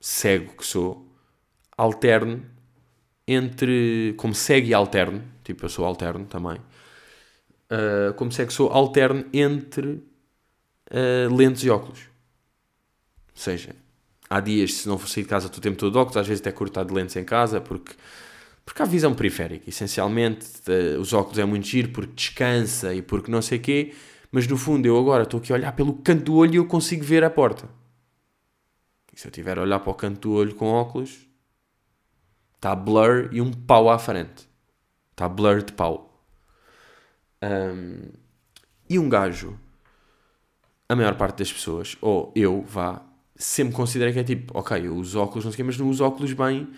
cego 0.00 0.56
que 0.56 0.64
sou, 0.64 1.06
alterno 1.76 2.44
entre. 3.26 4.14
Como 4.16 4.34
cego 4.34 4.68
e 4.68 4.74
alterno, 4.74 5.24
tipo, 5.42 5.64
eu 5.64 5.68
sou 5.68 5.84
alterno 5.84 6.24
também. 6.26 6.58
Uh, 7.68 8.14
como 8.14 8.30
cego 8.30 8.48
que 8.48 8.54
sou, 8.54 8.70
alterno 8.70 9.26
entre 9.32 10.02
uh, 10.90 11.34
lentes 11.34 11.64
e 11.64 11.70
óculos. 11.70 12.00
Ou 13.34 13.40
seja, 13.42 13.74
há 14.30 14.40
dias, 14.40 14.74
se 14.74 14.88
não 14.88 14.96
for 14.96 15.08
sair 15.08 15.24
de 15.24 15.28
casa, 15.28 15.46
estou 15.46 15.58
o 15.58 15.62
tempo 15.62 15.76
todo 15.76 15.92
de 15.92 15.98
óculos, 15.98 16.16
às 16.16 16.26
vezes 16.26 16.40
até 16.40 16.52
curto 16.52 16.82
de 16.84 16.94
lentes 16.94 17.16
em 17.16 17.24
casa, 17.24 17.60
porque 17.60 17.94
porque 18.66 18.82
há 18.82 18.84
visão 18.84 19.14
periférica, 19.14 19.70
essencialmente, 19.70 20.44
os 21.00 21.12
óculos 21.12 21.38
é 21.38 21.44
muito 21.44 21.66
giro 21.68 21.90
porque 21.90 22.12
descansa 22.14 22.92
e 22.92 23.00
porque 23.00 23.30
não 23.30 23.40
sei 23.40 23.60
quê, 23.60 23.94
mas 24.32 24.46
no 24.48 24.56
fundo 24.58 24.84
eu 24.84 24.98
agora 24.98 25.22
estou 25.22 25.38
aqui 25.38 25.52
a 25.52 25.54
olhar 25.54 25.72
pelo 25.72 25.94
canto 25.94 26.24
do 26.24 26.34
olho 26.34 26.54
e 26.54 26.56
eu 26.56 26.66
consigo 26.66 27.04
ver 27.04 27.22
a 27.22 27.30
porta. 27.30 27.68
E 29.14 29.18
se 29.18 29.28
eu 29.28 29.30
estiver 29.30 29.56
a 29.56 29.62
olhar 29.62 29.78
para 29.78 29.92
o 29.92 29.94
canto 29.94 30.28
do 30.28 30.34
olho 30.34 30.52
com 30.56 30.66
óculos, 30.66 31.26
está 32.56 32.74
blur 32.74 33.28
e 33.32 33.40
um 33.40 33.52
pau 33.52 33.88
à 33.88 34.00
frente. 34.00 34.48
Está 35.12 35.28
blur 35.28 35.62
de 35.62 35.72
pau. 35.72 36.20
Um, 37.40 38.10
e 38.90 38.98
um 38.98 39.08
gajo, 39.08 39.58
a 40.88 40.96
maior 40.96 41.16
parte 41.16 41.38
das 41.38 41.52
pessoas, 41.52 41.96
ou 42.00 42.32
eu, 42.34 42.62
vá, 42.62 43.00
sempre 43.36 43.74
considera 43.74 44.12
que 44.12 44.18
é 44.18 44.24
tipo, 44.24 44.58
ok, 44.58 44.86
eu 44.86 44.96
uso 44.96 45.20
óculos, 45.20 45.44
não 45.44 45.52
sei 45.52 45.54
o 45.54 45.58
quê, 45.58 45.62
mas 45.62 45.78
não 45.78 45.88
uso 45.88 46.04
óculos 46.04 46.32
bem 46.32 46.68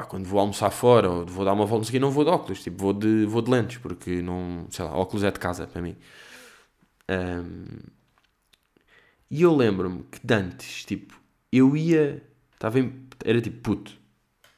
pá, 0.00 0.04
quando 0.06 0.26
vou 0.26 0.40
almoçar 0.40 0.70
fora 0.70 1.10
ou 1.10 1.26
vou 1.26 1.44
dar 1.44 1.52
uma 1.52 1.66
volta, 1.66 1.90
não, 1.92 2.00
não 2.00 2.10
vou 2.10 2.24
de 2.24 2.30
óculos, 2.30 2.62
tipo, 2.62 2.78
vou 2.78 2.92
de, 2.92 3.26
vou 3.26 3.42
de 3.42 3.50
lentes, 3.50 3.78
porque 3.78 4.22
não, 4.22 4.66
sei 4.70 4.84
lá, 4.84 4.92
óculos 4.92 5.24
é 5.24 5.30
de 5.30 5.38
casa 5.38 5.66
para 5.66 5.82
mim. 5.82 5.96
Um, 7.08 7.78
e 9.30 9.42
eu 9.42 9.54
lembro-me 9.54 10.04
que 10.04 10.24
de 10.24 10.34
antes, 10.34 10.84
tipo, 10.84 11.20
eu 11.52 11.76
ia, 11.76 12.22
estava 12.54 12.78
era 13.24 13.40
tipo 13.40 13.60
puto, 13.60 13.98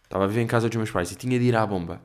estava 0.05 0.25
a 0.25 0.27
viver 0.27 0.43
em 0.43 0.47
casa 0.47 0.69
dos 0.69 0.77
meus 0.77 0.91
pais 0.91 1.11
e 1.13 1.17
tinha 1.17 1.39
de 1.39 1.45
ir 1.45 1.57
à 1.57 1.67
bomba. 1.67 2.01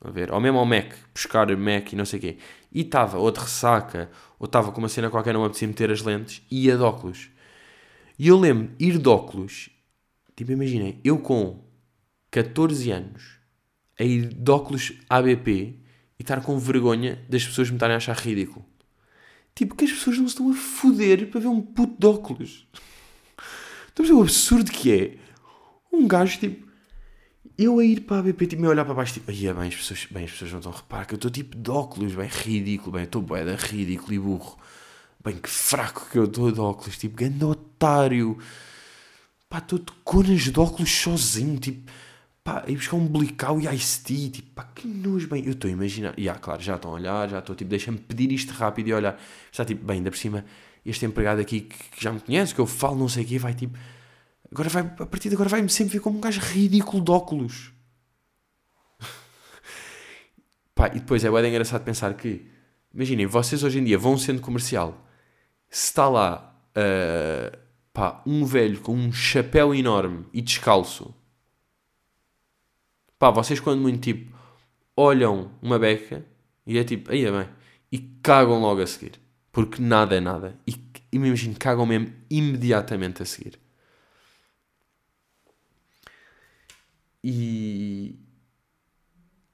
A 0.00 0.10
ver, 0.10 0.32
ou 0.32 0.40
mesmo 0.40 0.58
ao 0.58 0.66
Mac, 0.66 0.92
buscar 1.14 1.54
Mac 1.56 1.92
e 1.92 1.96
não 1.96 2.04
sei 2.04 2.18
o 2.18 2.22
quê. 2.22 2.38
E 2.72 2.82
estava 2.82 3.18
ou 3.18 3.30
de 3.30 3.40
ressaca, 3.40 4.10
ou 4.38 4.46
estava 4.46 4.70
com 4.70 4.78
uma 4.78 4.88
cena 4.88 5.10
qualquer, 5.10 5.32
não 5.32 5.40
me 5.40 5.46
apetecia 5.46 5.68
meter 5.68 5.90
as 5.90 6.02
lentes, 6.02 6.42
ia 6.50 6.76
de 6.76 6.82
óculos. 6.82 7.30
E 8.18 8.28
eu 8.28 8.38
lembro 8.38 8.70
ir 8.78 8.98
de 8.98 9.08
óculos 9.08 9.70
Tipo, 10.36 10.52
imaginem, 10.52 11.00
eu 11.02 11.18
com 11.18 11.64
14 12.36 12.90
anos 12.90 13.22
a 13.98 14.04
ir 14.04 14.34
de 14.34 14.50
óculos 14.50 14.92
ABP 15.08 15.80
e 16.18 16.22
estar 16.22 16.42
com 16.42 16.58
vergonha 16.58 17.18
das 17.30 17.46
pessoas 17.46 17.70
me 17.70 17.76
estarem 17.76 17.94
a 17.94 17.96
achar 17.96 18.14
ridículo. 18.14 18.62
Tipo, 19.54 19.74
que 19.74 19.86
as 19.86 19.92
pessoas 19.92 20.18
não 20.18 20.26
se 20.28 20.34
estão 20.34 20.50
a 20.50 20.54
foder 20.54 21.28
para 21.28 21.40
ver 21.40 21.46
um 21.46 21.62
puto 21.62 21.98
de 21.98 22.06
óculos. 22.06 22.68
Estão 23.88 24.04
a 24.04 24.08
ver 24.08 24.12
o 24.12 24.20
absurdo 24.20 24.70
que 24.70 24.92
é? 24.92 25.16
Um 25.90 26.06
gajo, 26.06 26.38
tipo, 26.38 26.68
eu 27.56 27.78
a 27.78 27.84
ir 27.86 28.00
para 28.00 28.18
a 28.18 28.22
BP, 28.22 28.48
tipo, 28.48 28.66
a 28.66 28.68
olhar 28.68 28.84
para 28.84 28.92
baixo, 28.92 29.14
tipo, 29.14 29.30
aí 29.30 29.54
bem, 29.54 29.68
as 29.68 29.74
pessoas, 29.74 30.06
bem, 30.10 30.24
as 30.24 30.32
pessoas 30.32 30.52
não 30.52 30.58
estão 30.58 30.72
a 30.72 30.76
reparar 30.76 31.06
que 31.06 31.14
eu 31.14 31.16
estou 31.16 31.30
tipo 31.30 31.56
de 31.56 31.70
óculos, 31.70 32.14
bem, 32.14 32.28
ridículo, 32.28 32.92
bem, 32.92 33.04
estou 33.04 33.22
bem, 33.22 33.44
ridículo 33.56 34.12
e 34.12 34.18
burro. 34.18 34.58
Bem, 35.24 35.38
que 35.38 35.48
fraco 35.48 36.06
que 36.10 36.18
eu 36.18 36.24
estou 36.24 36.52
de 36.52 36.60
óculos, 36.60 36.98
tipo, 36.98 37.16
grande 37.16 37.42
otário. 37.46 38.36
Pá, 39.48 39.56
estou 39.56 39.78
de 39.78 39.92
conas 40.04 40.42
de 40.42 40.60
óculos 40.60 40.90
sozinho, 40.90 41.58
tipo, 41.58 41.90
pá, 42.46 42.62
ir 42.68 42.76
buscar 42.76 42.94
um 42.94 43.08
blical 43.08 43.60
e 43.60 43.66
ice 43.74 44.30
tipo, 44.30 44.52
pá, 44.52 44.62
que 44.62 44.86
nojo, 44.86 45.26
bem, 45.26 45.44
eu 45.44 45.50
estou 45.50 45.68
a 45.68 45.72
imaginar, 45.72 46.14
e 46.16 46.22
yeah, 46.22 46.40
claro, 46.40 46.62
já 46.62 46.76
estão 46.76 46.92
a 46.92 46.94
olhar, 46.94 47.28
já 47.28 47.40
estou, 47.40 47.56
tipo, 47.56 47.68
deixa-me 47.68 47.98
pedir 47.98 48.30
isto 48.30 48.52
rápido 48.52 48.86
e 48.86 48.94
olhar, 48.94 49.20
está, 49.50 49.64
tipo, 49.64 49.84
bem, 49.84 49.96
ainda 49.96 50.12
por 50.12 50.16
cima, 50.16 50.44
este 50.84 51.04
empregado 51.04 51.40
aqui 51.40 51.62
que, 51.62 51.76
que 51.76 52.00
já 52.00 52.12
me 52.12 52.20
conhece, 52.20 52.54
que 52.54 52.60
eu 52.60 52.66
falo 52.66 52.96
não 52.96 53.08
sei 53.08 53.24
o 53.24 53.26
quê, 53.26 53.36
vai, 53.36 53.52
tipo, 53.52 53.76
agora 54.48 54.68
vai, 54.68 54.82
a 54.82 55.06
partir 55.06 55.28
de 55.28 55.34
agora 55.34 55.48
vai-me 55.48 55.68
sempre 55.68 55.94
ver 55.94 55.98
como 55.98 56.18
um 56.18 56.20
gajo 56.20 56.40
ridículo 56.40 57.02
de 57.02 57.10
óculos. 57.10 57.72
pá, 60.72 60.86
e 60.94 61.00
depois 61.00 61.24
é 61.24 61.30
bem 61.32 61.50
engraçado 61.50 61.82
pensar 61.82 62.14
que, 62.14 62.46
imaginem, 62.94 63.26
vocês 63.26 63.64
hoje 63.64 63.80
em 63.80 63.84
dia 63.84 63.98
vão 63.98 64.16
sendo 64.16 64.40
comercial, 64.40 65.04
se 65.68 65.86
está 65.86 66.08
lá, 66.08 66.56
uh, 66.76 67.58
pá, 67.92 68.22
um 68.24 68.44
velho 68.44 68.78
com 68.78 68.94
um 68.94 69.12
chapéu 69.12 69.74
enorme 69.74 70.26
e 70.32 70.40
descalço, 70.40 71.12
Pá, 73.18 73.30
vocês 73.30 73.60
quando 73.60 73.80
muito 73.80 74.00
tipo 74.00 74.36
olham 74.96 75.50
uma 75.62 75.78
beca 75.78 76.24
e 76.66 76.78
é 76.78 76.84
tipo, 76.84 77.12
aí 77.12 77.24
é 77.24 77.30
bem, 77.30 77.48
e 77.92 77.98
cagam 78.22 78.60
logo 78.60 78.80
a 78.82 78.86
seguir. 78.86 79.20
Porque 79.52 79.80
nada 79.80 80.16
é 80.16 80.20
nada. 80.20 80.58
E, 80.66 80.74
e 81.12 81.18
me 81.18 81.28
imagino, 81.28 81.54
cagam 81.58 81.86
mesmo 81.86 82.12
imediatamente 82.28 83.22
a 83.22 83.24
seguir. 83.24 83.58
E. 87.24 88.18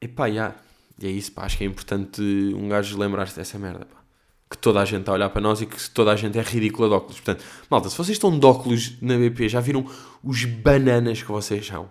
Epá, 0.00 0.30
já. 0.30 0.56
E 0.98 1.06
é 1.06 1.10
isso, 1.10 1.32
pá. 1.32 1.44
Acho 1.44 1.58
que 1.58 1.64
é 1.64 1.66
importante 1.66 2.20
um 2.20 2.68
gajo 2.68 2.98
lembrar-se 2.98 3.36
dessa 3.36 3.58
merda, 3.58 3.86
pá. 3.86 4.02
Que 4.50 4.58
toda 4.58 4.80
a 4.80 4.84
gente 4.84 5.00
está 5.00 5.12
a 5.12 5.14
olhar 5.14 5.30
para 5.30 5.40
nós 5.40 5.60
e 5.60 5.66
que 5.66 5.90
toda 5.90 6.12
a 6.12 6.16
gente 6.16 6.38
é 6.38 6.42
ridícula 6.42 6.88
de 6.88 6.94
óculos. 6.94 7.20
Portanto, 7.20 7.44
malta, 7.70 7.88
se 7.88 7.96
vocês 7.96 8.16
estão 8.16 8.36
de 8.36 8.44
óculos 8.44 9.00
na 9.00 9.16
BP, 9.16 9.48
já 9.48 9.60
viram 9.60 9.86
os 10.22 10.44
bananas 10.44 11.22
que 11.22 11.30
vocês 11.30 11.66
são? 11.66 11.90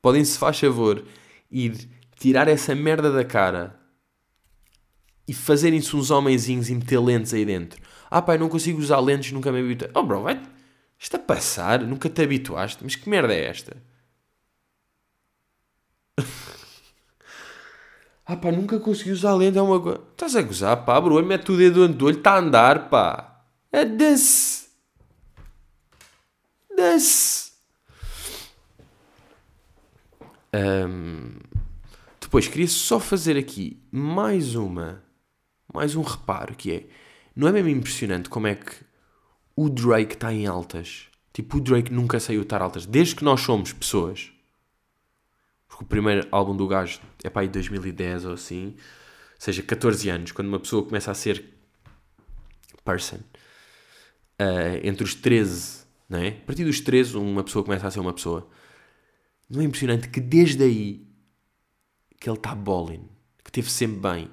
Podem, 0.00 0.24
se 0.24 0.38
faz 0.38 0.58
favor, 0.58 1.04
ir 1.50 1.88
tirar 2.18 2.48
essa 2.48 2.74
merda 2.74 3.12
da 3.12 3.24
cara 3.24 3.78
e 5.26 5.34
fazerem-se 5.34 5.94
uns 5.94 6.10
homenzinhos 6.10 6.70
e 6.70 6.74
meter 6.74 6.98
lentes 6.98 7.34
aí 7.34 7.44
dentro. 7.44 7.80
Ah, 8.10 8.22
pai, 8.22 8.38
não 8.38 8.48
consigo 8.48 8.80
usar 8.80 8.98
lentes, 9.00 9.32
nunca 9.32 9.52
me 9.52 9.60
habituei. 9.60 9.90
Oh, 9.94 10.02
bro, 10.02 10.22
vai. 10.22 10.40
Está 10.98 11.18
a 11.18 11.20
passar, 11.20 11.82
nunca 11.82 12.08
te 12.08 12.22
habituaste. 12.22 12.82
Mas 12.82 12.96
que 12.96 13.08
merda 13.08 13.34
é 13.34 13.44
esta? 13.44 13.76
ah, 18.24 18.36
pá, 18.36 18.50
nunca 18.50 18.80
consegui 18.80 19.10
usar 19.12 19.34
lente, 19.34 19.58
é 19.58 19.62
uma 19.62 19.78
coisa. 19.80 20.00
Estás 20.12 20.34
a 20.34 20.42
gozar, 20.42 20.84
pá, 20.84 20.98
bro, 21.00 21.22
mete 21.24 21.52
o 21.52 21.56
dedo 21.56 21.84
onde 21.84 21.94
do 21.94 22.06
olho, 22.06 22.16
está 22.16 22.32
a 22.32 22.38
andar, 22.38 22.88
pá. 22.88 23.44
É 23.70 23.84
desse. 23.84 24.68
Desse. 26.74 27.47
Um, 30.54 31.36
depois, 32.20 32.48
queria 32.48 32.68
só 32.68 32.98
fazer 32.98 33.36
aqui 33.36 33.80
mais 33.90 34.54
uma, 34.54 35.02
mais 35.72 35.94
um 35.94 36.02
reparo, 36.02 36.54
que 36.54 36.72
é, 36.72 36.86
não 37.34 37.48
é 37.48 37.52
mesmo 37.52 37.70
impressionante 37.70 38.28
como 38.28 38.46
é 38.46 38.54
que 38.54 38.74
o 39.56 39.68
Drake 39.68 40.14
está 40.14 40.32
em 40.32 40.46
altas? 40.46 41.06
Tipo, 41.32 41.58
o 41.58 41.60
Drake 41.60 41.92
nunca 41.92 42.18
saiu 42.18 42.42
estar 42.42 42.60
altas, 42.60 42.86
desde 42.86 43.14
que 43.16 43.24
nós 43.24 43.40
somos 43.40 43.72
pessoas. 43.72 44.32
Porque 45.68 45.84
o 45.84 45.86
primeiro 45.86 46.26
álbum 46.32 46.56
do 46.56 46.66
gajo 46.66 47.00
é 47.22 47.30
para 47.30 47.42
aí 47.42 47.48
2010 47.48 48.24
ou 48.24 48.32
assim, 48.32 48.74
ou 48.74 48.74
seja, 49.38 49.62
14 49.62 50.08
anos, 50.08 50.32
quando 50.32 50.48
uma 50.48 50.58
pessoa 50.58 50.84
começa 50.84 51.10
a 51.10 51.14
ser 51.14 51.44
person. 52.84 53.18
Uh, 54.40 54.80
entre 54.82 55.04
os 55.04 55.14
13, 55.14 55.84
não 56.08 56.18
é? 56.18 56.28
A 56.28 56.46
partir 56.46 56.64
dos 56.64 56.80
13, 56.80 57.16
uma 57.16 57.44
pessoa 57.44 57.64
começa 57.64 57.86
a 57.86 57.90
ser 57.90 58.00
uma 58.00 58.12
pessoa. 58.12 58.48
Não 59.48 59.60
é 59.60 59.64
impressionante 59.64 60.08
que 60.08 60.20
desde 60.20 60.62
aí 60.62 61.06
que 62.20 62.28
ele 62.28 62.36
está 62.36 62.54
bowling, 62.54 63.08
que 63.44 63.52
teve 63.52 63.70
sempre 63.70 63.98
bem. 63.98 64.30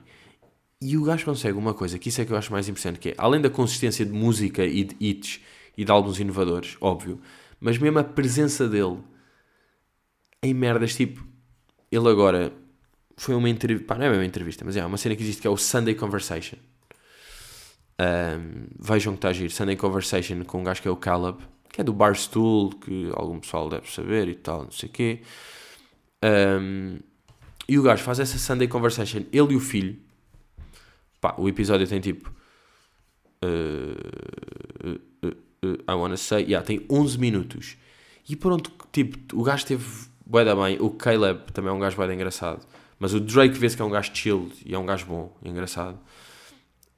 E 0.82 0.98
o 0.98 1.04
gajo 1.04 1.26
consegue 1.26 1.58
uma 1.58 1.74
coisa, 1.74 1.98
que 1.98 2.10
isso 2.10 2.22
é 2.22 2.26
que 2.26 2.32
eu 2.32 2.38
acho 2.38 2.52
mais 2.52 2.68
impressionante, 2.68 3.00
que 3.00 3.10
é, 3.10 3.16
além 3.18 3.42
da 3.42 3.50
consistência 3.50 4.06
de 4.06 4.12
música 4.12 4.66
e 4.66 4.84
de 4.84 4.96
hits 5.00 5.40
e 5.78 5.86
de 5.86 5.92
álbuns 5.92 6.20
inovadores, 6.20 6.78
óbvio, 6.82 7.20
mas 7.60 7.78
mesmo 7.78 8.00
a 8.00 8.04
presença 8.04 8.68
dele 8.68 9.00
em 10.44 10.54
merdas, 10.54 10.96
tipo, 10.96 11.26
ele 11.92 12.08
agora 12.10 12.54
foi 13.18 13.34
uma 13.36 13.50
entrevista, 13.50 13.88
pá, 13.88 13.98
não 13.98 14.06
é 14.06 14.12
uma 14.12 14.26
entrevista, 14.26 14.66
mas 14.66 14.76
é 14.76 14.86
uma 14.86 14.98
cena 14.98 15.16
que 15.16 15.24
existe 15.24 15.42
que 15.42 15.48
é 15.48 15.50
o 15.50 15.58
Sunday 15.58 15.96
Conversation. 15.96 16.58
Um, 17.98 18.68
vejam 18.78 19.14
que 19.14 19.20
está 19.20 19.30
a 19.30 19.34
giro, 19.34 19.50
Sunday 19.50 19.78
Conversation 19.78 20.44
com 20.44 20.60
um 20.60 20.64
gajo 20.64 20.82
que 20.82 20.88
é 20.88 20.92
o 20.92 20.98
Caleb, 20.98 21.40
que 21.76 21.82
é 21.82 21.84
do 21.84 21.92
Barstool, 21.92 22.70
que 22.70 23.12
algum 23.14 23.38
pessoal 23.38 23.68
deve 23.68 23.92
saber 23.92 24.30
e 24.30 24.36
tal, 24.36 24.64
não 24.64 24.72
sei 24.72 24.88
o 24.88 24.92
quê. 24.94 25.22
Um, 26.24 27.00
e 27.68 27.78
o 27.78 27.84
gajo 27.84 28.02
faz 28.02 28.18
essa 28.18 28.38
Sunday 28.38 28.66
Conversation, 28.66 29.26
ele 29.30 29.52
e 29.52 29.56
o 29.58 29.60
filho. 29.60 29.98
Pá, 31.20 31.36
o 31.38 31.50
episódio 31.50 31.86
tem 31.86 32.00
tipo. 32.00 32.34
Uh, 33.44 34.88
uh, 34.88 35.28
uh, 35.28 35.92
I 35.92 35.94
wanna 35.94 36.16
say. 36.16 36.44
Yeah, 36.44 36.66
tem 36.66 36.86
11 36.90 37.20
minutos. 37.20 37.76
E 38.30 38.38
pronto, 38.38 38.72
tipo, 38.94 39.38
o 39.38 39.44
gajo 39.44 39.66
teve. 39.66 39.86
Bué 40.26 40.46
da 40.46 40.56
bem. 40.56 40.78
O 40.80 40.92
Caleb 40.92 41.52
também 41.52 41.70
é 41.72 41.74
um 41.74 41.80
gajo 41.80 41.98
bué 41.98 42.14
engraçado. 42.14 42.66
Mas 42.98 43.14
o 43.14 43.20
Drake 43.20 43.58
vê-se 43.60 43.76
que 43.76 43.82
é 43.82 43.86
um 43.86 43.90
gajo 43.90 44.12
chill 44.14 44.50
e 44.66 44.74
é 44.74 44.80
um 44.80 44.86
gajo 44.86 45.06
bom, 45.08 45.36
engraçado. 45.44 46.00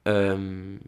Um, 0.06 0.78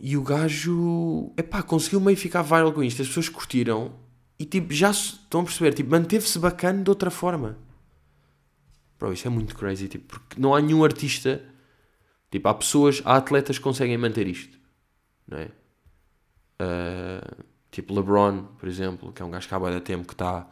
e 0.00 0.16
o 0.16 0.22
gajo, 0.22 1.32
epá, 1.36 1.62
conseguiu 1.62 2.00
meio 2.00 2.16
ficar 2.16 2.42
viral 2.42 2.72
com 2.72 2.82
isto. 2.82 3.02
As 3.02 3.08
pessoas 3.08 3.28
curtiram 3.28 3.92
e 4.38 4.44
tipo, 4.44 4.72
já 4.72 4.90
estão 4.90 5.40
a 5.40 5.44
perceber, 5.44 5.74
tipo, 5.74 5.90
manteve-se 5.90 6.38
bacana 6.38 6.82
de 6.82 6.90
outra 6.90 7.10
forma. 7.10 7.58
Bro, 8.98 9.12
isso 9.12 9.26
é 9.26 9.30
muito 9.30 9.56
crazy, 9.56 9.88
tipo, 9.88 10.06
porque 10.06 10.40
não 10.40 10.54
há 10.54 10.60
nenhum 10.60 10.84
artista, 10.84 11.42
tipo, 12.30 12.48
há 12.48 12.54
pessoas, 12.54 13.02
há 13.04 13.16
atletas 13.16 13.58
que 13.58 13.64
conseguem 13.64 13.98
manter 13.98 14.26
isto, 14.26 14.58
não 15.26 15.38
é? 15.38 15.50
Uh, 16.60 17.44
tipo 17.70 17.94
LeBron, 17.94 18.44
por 18.58 18.68
exemplo, 18.68 19.12
que 19.12 19.22
é 19.22 19.24
um 19.24 19.30
gajo 19.30 19.48
que 19.48 19.54
há 19.54 19.70
de 19.70 19.80
tempo 19.80 20.06
que 20.06 20.14
está 20.14 20.48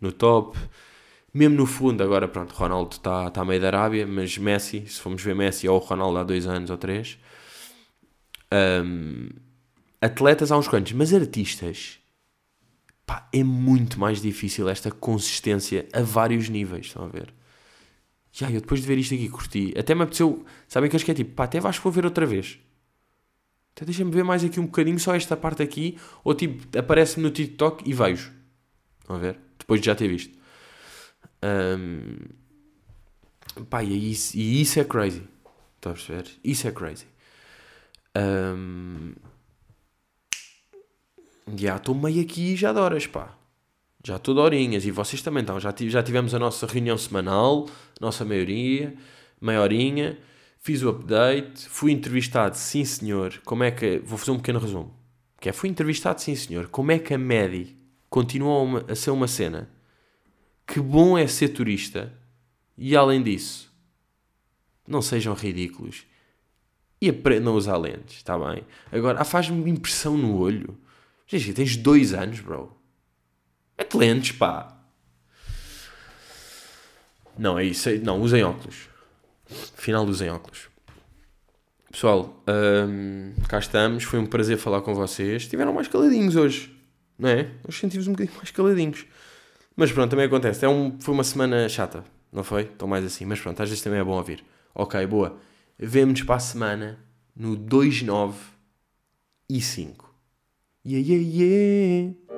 no 0.00 0.12
top. 0.12 0.58
Mesmo 1.32 1.56
no 1.56 1.66
fundo, 1.66 2.02
agora 2.02 2.26
pronto, 2.26 2.52
Ronaldo 2.54 2.96
está 2.96 3.30
tá 3.30 3.44
meio 3.44 3.60
da 3.60 3.68
Arábia, 3.68 4.06
mas 4.06 4.36
Messi, 4.38 4.86
se 4.86 5.00
formos 5.00 5.22
ver 5.22 5.34
Messi 5.34 5.68
ou 5.68 5.78
Ronaldo 5.78 6.18
há 6.18 6.24
dois 6.24 6.46
anos 6.46 6.70
ou 6.70 6.76
três, 6.76 7.18
um, 8.52 9.28
atletas 10.00 10.50
há 10.50 10.58
uns 10.58 10.68
quantos, 10.68 10.92
mas 10.92 11.12
artistas, 11.12 11.98
pá, 13.06 13.28
é 13.32 13.42
muito 13.42 13.98
mais 13.98 14.20
difícil 14.20 14.68
esta 14.68 14.90
consistência 14.90 15.88
a 15.92 16.02
vários 16.02 16.48
níveis, 16.48 16.86
estão 16.86 17.04
a 17.04 17.08
ver? 17.08 17.32
Já, 18.32 18.50
eu 18.50 18.60
depois 18.60 18.80
de 18.80 18.86
ver 18.86 18.98
isto 18.98 19.14
aqui 19.14 19.28
curti, 19.28 19.74
até 19.76 19.94
me 19.94 20.02
apeteceu, 20.02 20.44
sabem 20.66 20.88
que 20.88 20.96
acho 20.96 21.04
que 21.04 21.10
é 21.10 21.14
tipo, 21.14 21.34
pá, 21.34 21.44
até 21.44 21.58
acho 21.58 21.78
que 21.80 21.84
vou 21.84 21.92
ver 21.92 22.04
outra 22.04 22.26
vez. 22.26 22.58
Até 23.74 23.84
deixa-me 23.84 24.10
ver 24.10 24.24
mais 24.24 24.42
aqui 24.44 24.58
um 24.58 24.66
bocadinho, 24.66 24.98
só 24.98 25.14
esta 25.14 25.36
parte 25.36 25.62
aqui, 25.62 25.96
ou 26.24 26.34
tipo, 26.34 26.76
aparece-me 26.76 27.24
no 27.24 27.30
TikTok 27.30 27.88
e 27.88 27.92
vejo. 27.92 28.32
Estão 29.00 29.16
a 29.16 29.18
ver? 29.18 29.38
Depois 29.58 29.80
de 29.80 29.86
já 29.86 29.94
ter 29.94 30.08
visto. 30.08 30.36
Um, 31.42 32.16
pá, 33.64 33.82
e 33.82 34.10
isso, 34.10 34.36
e 34.36 34.60
isso 34.60 34.80
é 34.80 34.84
crazy. 34.84 35.22
Estão 35.76 35.92
a 35.92 35.94
perceber? 35.94 36.26
Isso 36.42 36.66
é 36.66 36.72
crazy. 36.72 37.06
Um, 38.18 39.14
já 41.56 41.76
estou 41.76 41.94
meio 41.94 42.20
aqui 42.20 42.56
já 42.56 42.72
de 42.72 42.80
horas, 42.80 43.06
pá. 43.06 43.36
Já 44.04 44.16
estou 44.16 44.34
de 44.34 44.40
horinhas. 44.40 44.84
E 44.84 44.90
vocês 44.90 45.22
também 45.22 45.42
estão. 45.42 45.60
Já, 45.60 45.74
já 45.78 46.02
tivemos 46.02 46.34
a 46.34 46.38
nossa 46.38 46.66
reunião 46.66 46.98
semanal, 46.98 47.68
nossa 48.00 48.24
maioria, 48.24 48.94
meia. 49.40 50.18
Fiz 50.58 50.82
o 50.82 50.90
update. 50.90 51.68
Fui 51.68 51.92
entrevistado, 51.92 52.56
sim 52.56 52.84
senhor. 52.84 53.40
Como 53.44 53.62
é 53.62 53.70
que. 53.70 53.98
Vou 53.98 54.18
fazer 54.18 54.32
um 54.32 54.36
pequeno 54.36 54.58
resumo. 54.58 54.94
Que 55.40 55.48
é, 55.48 55.52
fui 55.52 55.68
entrevistado, 55.68 56.20
sim 56.20 56.34
senhor. 56.34 56.68
Como 56.68 56.90
é 56.90 56.98
que 56.98 57.14
a 57.14 57.18
MEDI 57.18 57.76
continua 58.10 58.84
a 58.88 58.94
ser 58.94 59.10
uma 59.10 59.28
cena? 59.28 59.70
Que 60.66 60.80
bom 60.80 61.16
é 61.16 61.26
ser 61.26 61.50
turista. 61.50 62.12
E 62.76 62.96
além 62.96 63.22
disso, 63.22 63.72
não 64.86 65.00
sejam 65.00 65.34
ridículos 65.34 66.04
e 67.00 67.08
aprendam 67.08 67.52
a 67.52 67.56
usar 67.56 67.76
lentes, 67.76 68.16
está 68.16 68.38
bem? 68.38 68.64
Agora, 68.90 69.20
ah, 69.20 69.24
faz-me 69.24 69.70
impressão 69.70 70.16
no 70.16 70.38
olho. 70.38 70.76
Gente, 71.26 71.52
tens 71.52 71.76
dois 71.76 72.12
anos, 72.12 72.40
bro. 72.40 72.76
Mete 73.76 73.96
lentes, 73.96 74.32
pá. 74.32 74.76
Não, 77.38 77.58
é 77.58 77.64
isso. 77.64 77.88
Não, 78.02 78.20
usem 78.20 78.42
óculos. 78.42 78.88
Final, 79.76 80.04
usem 80.06 80.28
óculos. 80.30 80.68
Pessoal, 81.90 82.42
hum, 82.88 83.32
cá 83.48 83.58
estamos. 83.58 84.04
Foi 84.04 84.18
um 84.18 84.26
prazer 84.26 84.58
falar 84.58 84.82
com 84.82 84.94
vocês. 84.94 85.42
Estiveram 85.42 85.72
mais 85.72 85.86
caladinhos 85.86 86.34
hoje, 86.34 86.76
não 87.18 87.28
é? 87.28 87.50
Hoje 87.66 87.78
sentimos 87.78 88.08
um 88.08 88.12
bocadinho 88.12 88.36
mais 88.36 88.50
caladinhos. 88.50 89.06
Mas 89.76 89.92
pronto, 89.92 90.10
também 90.10 90.26
acontece. 90.26 90.64
É 90.64 90.68
um, 90.68 90.98
foi 91.00 91.14
uma 91.14 91.24
semana 91.24 91.68
chata, 91.68 92.04
não 92.32 92.42
foi? 92.42 92.62
Estou 92.62 92.88
mais 92.88 93.04
assim. 93.04 93.24
Mas 93.24 93.40
pronto, 93.40 93.62
às 93.62 93.68
vezes 93.68 93.82
também 93.82 94.00
é 94.00 94.04
bom 94.04 94.16
ouvir. 94.16 94.44
Ok, 94.74 95.06
boa. 95.06 95.38
Vemo-nos 95.78 96.22
para 96.22 96.34
a 96.34 96.40
semana 96.40 96.98
no 97.36 97.54
29 97.54 98.36
e 99.48 99.60
5. 99.60 100.12
Yeah, 100.84 101.06
yeah, 101.06 101.22
yeah. 101.22 102.28